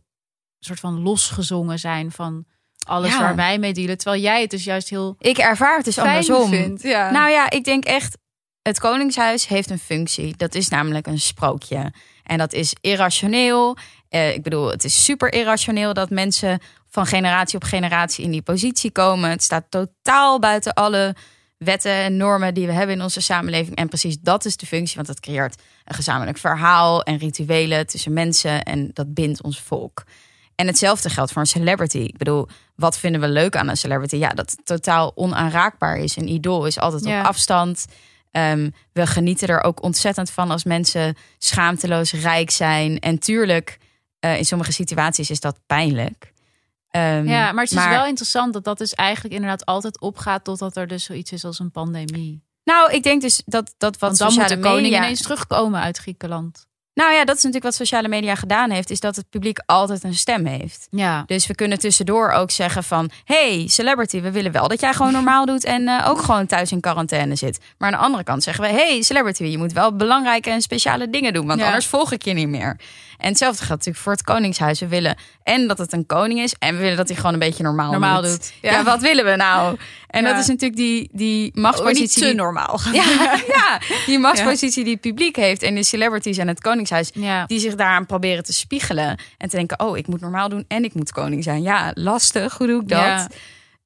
[0.59, 2.45] soort van losgezongen zijn van
[2.87, 3.21] alles Ja.
[3.21, 3.99] waar wij mee dealen.
[3.99, 6.49] Terwijl jij het dus juist heel Ik ervaar het dus andersom.
[6.49, 6.83] vindt.
[6.83, 7.11] Ja.
[7.11, 8.19] Nou ja, ik denk echt,
[8.63, 10.37] het Koningshuis heeft een functie.
[10.37, 11.93] Dat is namelijk een sprookje.
[12.23, 13.77] En dat is irrationeel.
[14.09, 18.43] Eh, ik bedoel, het is super irrationeel dat mensen van generatie op generatie in die
[18.43, 19.31] positie komen.
[19.31, 21.15] Het staat totaal buiten alle
[21.59, 23.77] wetten en normen die we hebben in onze samenleving.
[23.77, 28.13] En precies dat is de functie, want het creëert een gezamenlijk verhaal en rituelen tussen
[28.13, 28.63] mensen.
[28.63, 30.05] En dat bindt ons volk.
[30.55, 31.99] En hetzelfde geldt voor een celebrity.
[31.99, 34.17] Ik bedoel, wat vinden we leuk aan een celebrity?
[34.17, 36.17] Ja, dat het totaal onaanraakbaar is.
[36.17, 37.21] Een idool is altijd Ja.
[37.21, 37.87] op afstand.
[38.31, 42.99] Ehm, we genieten er ook ontzettend van als mensen schaamteloos rijk zijn.
[42.99, 43.79] En tuurlijk,
[44.21, 46.33] eh, in sommige situaties is dat pijnlijk.
[46.91, 50.77] Ehm, Ja, maar het is wel interessant dat dat dus eigenlijk inderdaad altijd opgaat totdat
[50.77, 52.47] er dus zoiets is als een pandemie.
[52.65, 54.99] Nou, ik denk dus dat, dat wat Want dan moet de koning media...
[54.99, 56.68] ineens terugkomen uit Griekenland.
[56.99, 58.91] Nou ja, dat is natuurlijk wat sociale media gedaan heeft.
[58.91, 60.87] Is dat het publiek altijd een stem heeft.
[60.91, 61.23] Ja.
[61.27, 63.11] Dus we kunnen tussendoor ook zeggen van...
[63.25, 65.65] hey, celebrity, we willen wel dat jij gewoon normaal doet...
[65.65, 67.59] en eh, ook gewoon thuis in quarantaine zit.
[67.79, 68.71] Maar aan de andere kant zeggen we...
[68.71, 71.47] hey, celebrity, je moet wel belangrijke en speciale dingen doen...
[71.47, 71.67] want Ja.
[71.67, 72.77] anders volg ik je niet meer.
[73.19, 74.81] En hetzelfde geldt natuurlijk voor het Koningshuis.
[74.81, 76.55] We willen en dat het een koning is...
[76.59, 78.31] en we willen dat hij gewoon een beetje normaal, Normaal doet.
[78.31, 78.53] doet.
[78.63, 78.71] Ja.
[78.73, 78.83] Ja.
[78.85, 79.77] wat willen we nou?
[80.09, 80.31] En Ja.
[80.33, 82.21] dat is natuurlijk die, die Maar niet machtspositie...
[82.23, 82.81] te die- normaal.
[82.93, 83.05] ja,
[83.57, 85.63] ja, die machtspositie die het publiek heeft...
[85.63, 87.47] en de celebrities en het Koningshuis Ja.
[87.47, 89.19] die zich daaraan proberen te spiegelen.
[89.37, 91.63] En te denken, oh, ik moet normaal doen en ik moet koning zijn.
[91.63, 92.99] Ja, lastig, hoe doe ik dat?
[92.99, 93.29] Ja.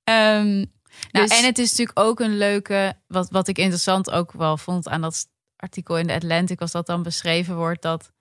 [0.05, 0.65] Ehm,
[1.11, 4.57] Nou, dus- en het is natuurlijk ook een leuke, wat, wat ik interessant ook wel
[4.57, 5.27] vond aan dat
[5.57, 8.13] artikel in de Atlantic, was dat dan beschreven wordt dat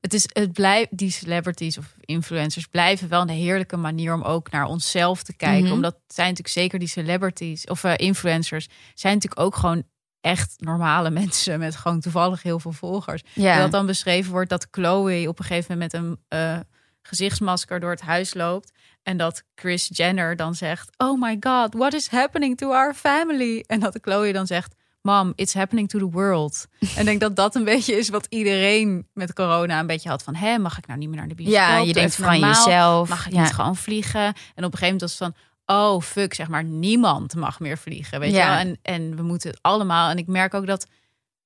[0.00, 4.50] het is, het blijft, die celebrities of influencers blijven wel een heerlijke manier om ook
[4.50, 5.64] naar onszelf te kijken.
[5.64, 5.72] Mhm.
[5.72, 9.82] Omdat zijn natuurlijk zeker die celebrities of eh, influencers zijn natuurlijk ook gewoon
[10.20, 13.22] echt normale mensen met gewoon toevallig heel veel volgers.
[13.32, 13.58] ja.
[13.60, 16.58] Dat dan beschreven wordt dat Chloe op een gegeven moment met een eh,
[17.02, 18.72] gezichtsmasker door het huis loopt.
[19.02, 23.64] En dat Chris Jenner dan zegt: Oh my god, what is happening to our family?
[23.66, 26.66] En dat Chloe dan zegt: Mom, it's happening to the world.
[26.80, 30.22] en ik denk dat dat een beetje is wat iedereen met corona een beetje had
[30.22, 31.58] van: Hé, mag ik nou niet meer naar de bioscoop?
[31.58, 33.08] ja, je denkt van jezelf.
[33.08, 33.42] Mag ik ja.
[33.42, 34.24] niet gewoon vliegen?
[34.24, 35.34] En op een gegeven moment was het van.
[35.70, 38.20] Oh fuck, zeg maar, niemand mag meer vliegen.
[38.20, 38.58] Weet Ja.
[38.58, 38.74] je wel?
[38.74, 40.10] En, en we moeten het allemaal.
[40.10, 40.86] En ik merk ook dat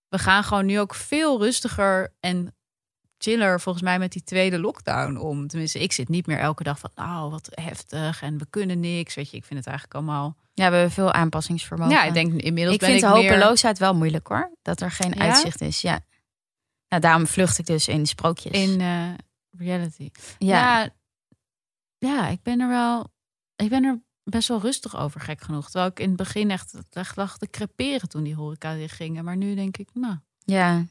[0.08, 2.54] we gaan gewoon nu ook veel rustiger en
[3.18, 5.48] chiller volgens mij met die tweede lockdown om.
[5.48, 9.14] Tenminste, ik zit niet meer elke dag van, oh, wat heftig en we kunnen niks.
[9.14, 10.36] Weet je, ik vind het eigenlijk allemaal.
[10.54, 11.92] ja, we hebben veel aanpassingsvermogen.
[11.94, 14.50] Ja, ik denk inmiddels ik ben vind ik de meer- hopeloosheid wel moeilijk hoor.
[14.62, 15.20] Dat er geen Ja?
[15.20, 15.80] uitzicht is.
[15.80, 16.00] Ja.
[16.88, 18.52] Nou, daarom vlucht ik dus in sprookjes.
[18.52, 19.08] in eh,
[19.58, 20.10] reality.
[20.38, 20.80] ja.
[20.82, 20.88] Ja.
[21.98, 23.10] ja, ik ben er wel,
[23.56, 25.64] ik ben er best wel rustig over, gek genoeg.
[25.70, 29.24] Terwijl ik in het begin echt, echt lag te creperen toen die horeca dicht gingen.
[29.24, 30.84] Maar nu denk ik, nou, ja.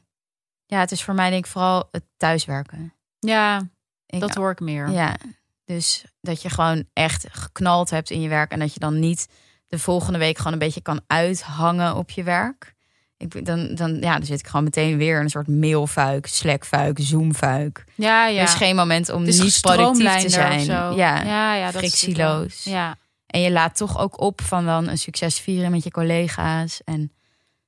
[0.66, 2.94] Ja, het is voor mij denk ik vooral het thuiswerken.
[3.18, 3.68] ja,
[4.06, 4.90] Ik- dat hoor ik meer.
[4.90, 5.16] Ja,
[5.64, 9.28] dus dat je gewoon echt geknald hebt in je werk en dat je dan niet
[9.66, 12.74] de volgende week gewoon een beetje kan uithangen op je werk.
[13.16, 16.98] Ik, dan, dan, ja, dan zit ik gewoon meteen weer in een soort mailfuik, slackfuik,
[17.00, 17.84] zoomfuik.
[17.94, 18.36] ja, ja.
[18.38, 20.64] Er is geen moment om niet productief te zijn.
[20.96, 21.20] Ja.
[21.24, 22.64] ja, ja, dat is frictieloos.
[22.64, 22.96] Ja.
[23.32, 26.80] En je laat toch ook op van dan een succes vieren met je collega's.
[26.84, 27.12] En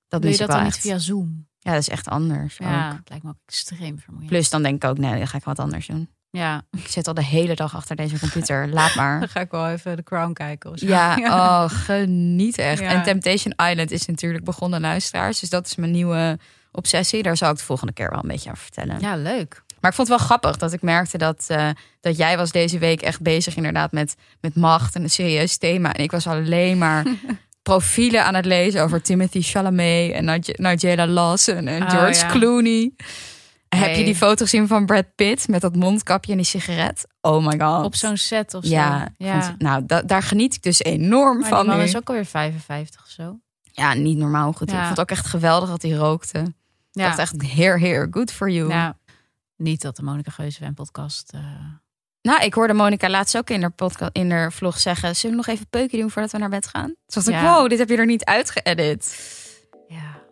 [0.09, 1.47] dat Doe je dat dan niet via Zoom?
[1.59, 2.57] Ja, dat is echt anders.
[2.57, 2.97] Ja, ook.
[2.99, 4.31] het lijkt me ook extreem vermoeiend.
[4.31, 6.09] Plus dan denk ik ook, nee, dan ga ik wat anders doen.
[6.31, 8.69] Ja, Ik zit al de hele dag achter deze computer.
[8.69, 9.19] Laat maar.
[9.21, 10.87] dan ga ik wel even de Crown kijken of zo.
[10.97, 12.81] Ja, oh, geniet echt.
[12.81, 12.89] Ja.
[12.89, 15.41] En Temptation Island is natuurlijk begonnen luisteraars.
[15.41, 16.39] Dus dat is mijn nieuwe
[16.73, 17.23] obsessie.
[17.23, 19.01] Daar zal ik de volgende keer wel een beetje over vertellen.
[19.01, 19.63] Ja, leuk.
[19.85, 21.69] Maar ik vond het wel grappig dat ik merkte dat, eh,
[22.01, 25.93] dat jij was deze week echt bezig inderdaad met, met macht en een serieus thema.
[25.95, 27.05] En ik was alleen maar
[27.63, 32.31] profielen aan het lezen over Timothy Chalamet en Nige- Nigella Lawson en Oh, George ja.
[32.31, 32.93] Clooney.
[33.69, 37.07] Heb je die foto gezien van Brad Pitt met dat mondkapje en die sigaret?
[37.21, 37.85] Oh my god.
[37.85, 38.71] Op zo'n set of zo.
[38.71, 39.43] ja, ja.
[39.43, 41.77] vond- nou, da- daar geniet ik dus enorm Maar van.
[41.77, 41.83] nu.
[41.83, 43.39] is ook alweer 55 of zo.
[43.63, 44.69] Ja, niet normaal goed.
[44.69, 44.77] Ik Ja.
[44.85, 46.39] vond het ook echt geweldig dat hij rookte.
[46.39, 46.47] Ik
[47.01, 47.07] Ja.
[47.07, 48.69] dacht echt, heer, heer, good for you.
[48.69, 48.93] Nou,
[49.57, 51.31] niet dat de Monica Geuze podcast.
[51.33, 51.41] eh
[52.23, 55.17] Nou, ik hoorde Monica laatst ook in haar, podcast, in haar vlog zeggen...
[55.17, 56.87] zullen we nog even peuken doen voordat we naar bed gaan?
[57.07, 59.19] Toen dacht ik, wow, dit heb je er niet uitgeëdit.
[59.89, 60.23] ja.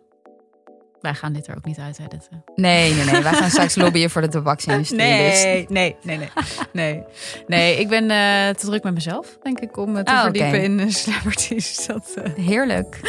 [1.01, 2.43] Wij gaan dit er ook niet uit editen.
[2.55, 3.21] Nee, nee, nee.
[3.21, 4.97] Wij gaan straks lobbyen voor de tabaksindustrie.
[5.29, 6.29] dus- nee, nee, nee.
[6.73, 7.03] Nee,
[7.47, 10.23] nee ik ben eh, te druk met mezelf, denk ik, om me te Ah, oké.
[10.23, 11.85] verdiepen in eh, celebrities.
[11.87, 12.99] Dat, eh, Heerlijk.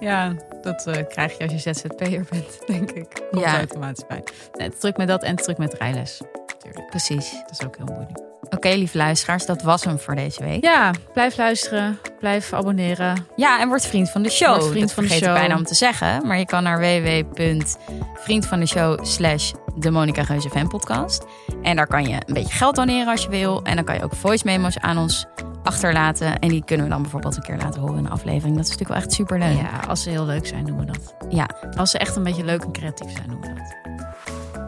[0.00, 3.22] ja, dat eh, krijg je als je ZZP'er bent, denk ik.
[3.30, 3.56] Komt Ja.
[3.56, 4.22] automatisch bij.
[4.52, 6.20] Nee, te druk met dat en te druk met rijles.
[6.46, 6.90] Natuurlijk.
[6.90, 7.30] Precies.
[7.32, 8.18] Dat is ook heel moeilijk.
[8.50, 10.64] Oké, lieve luisteraars, dat was hem voor deze week.
[10.64, 11.98] Ja, blijf luisteren.
[12.18, 13.26] Blijf abonneren.
[13.36, 14.54] Ja, en word vriend van de show.
[14.56, 15.32] Word vriend dat van de show.
[15.34, 16.26] bijna om te zeggen.
[16.26, 21.24] Maar je kan naar www.vriendvandeshow slash de Monica Geuze Fan Podcast.
[21.62, 23.62] En daar kan je een beetje geld doneren als je wil.
[23.62, 25.26] En dan kan je ook voice memos aan ons
[25.64, 26.38] achterlaten.
[26.38, 28.56] En die kunnen we dan bijvoorbeeld een keer laten horen in een aflevering.
[28.56, 29.56] Dat is natuurlijk wel echt super leuk.
[29.56, 31.14] Ja, als ze heel leuk zijn, doen we dat.
[31.28, 33.74] Ja, Als ze echt een beetje leuk en creatief zijn, doen we dat.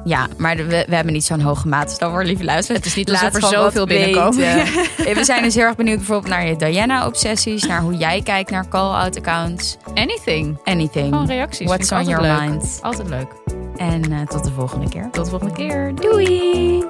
[0.04, 1.88] ja maar we, we hebben niet zo'n hoge maat.
[1.88, 2.84] Dus dan voor lieve luisteraars.
[2.84, 4.40] Het is niet Laat er gewoon zoveel binnenkomen.
[5.14, 7.66] we zijn dus heel erg benieuwd bijvoorbeeld naar je Diana-obsessies.
[7.66, 9.76] Naar hoe jij kijkt naar call-out accounts.
[9.94, 10.58] Anything.
[10.64, 11.08] Anything.
[11.08, 11.66] Gewoon reacties.
[11.66, 12.40] What's on your leuk.
[12.40, 12.78] mind?
[12.82, 13.28] Altijd leuk.
[13.76, 15.08] En eh, tot de volgende keer.
[15.10, 15.94] Tot de volgende keer.
[15.94, 16.84] Doei!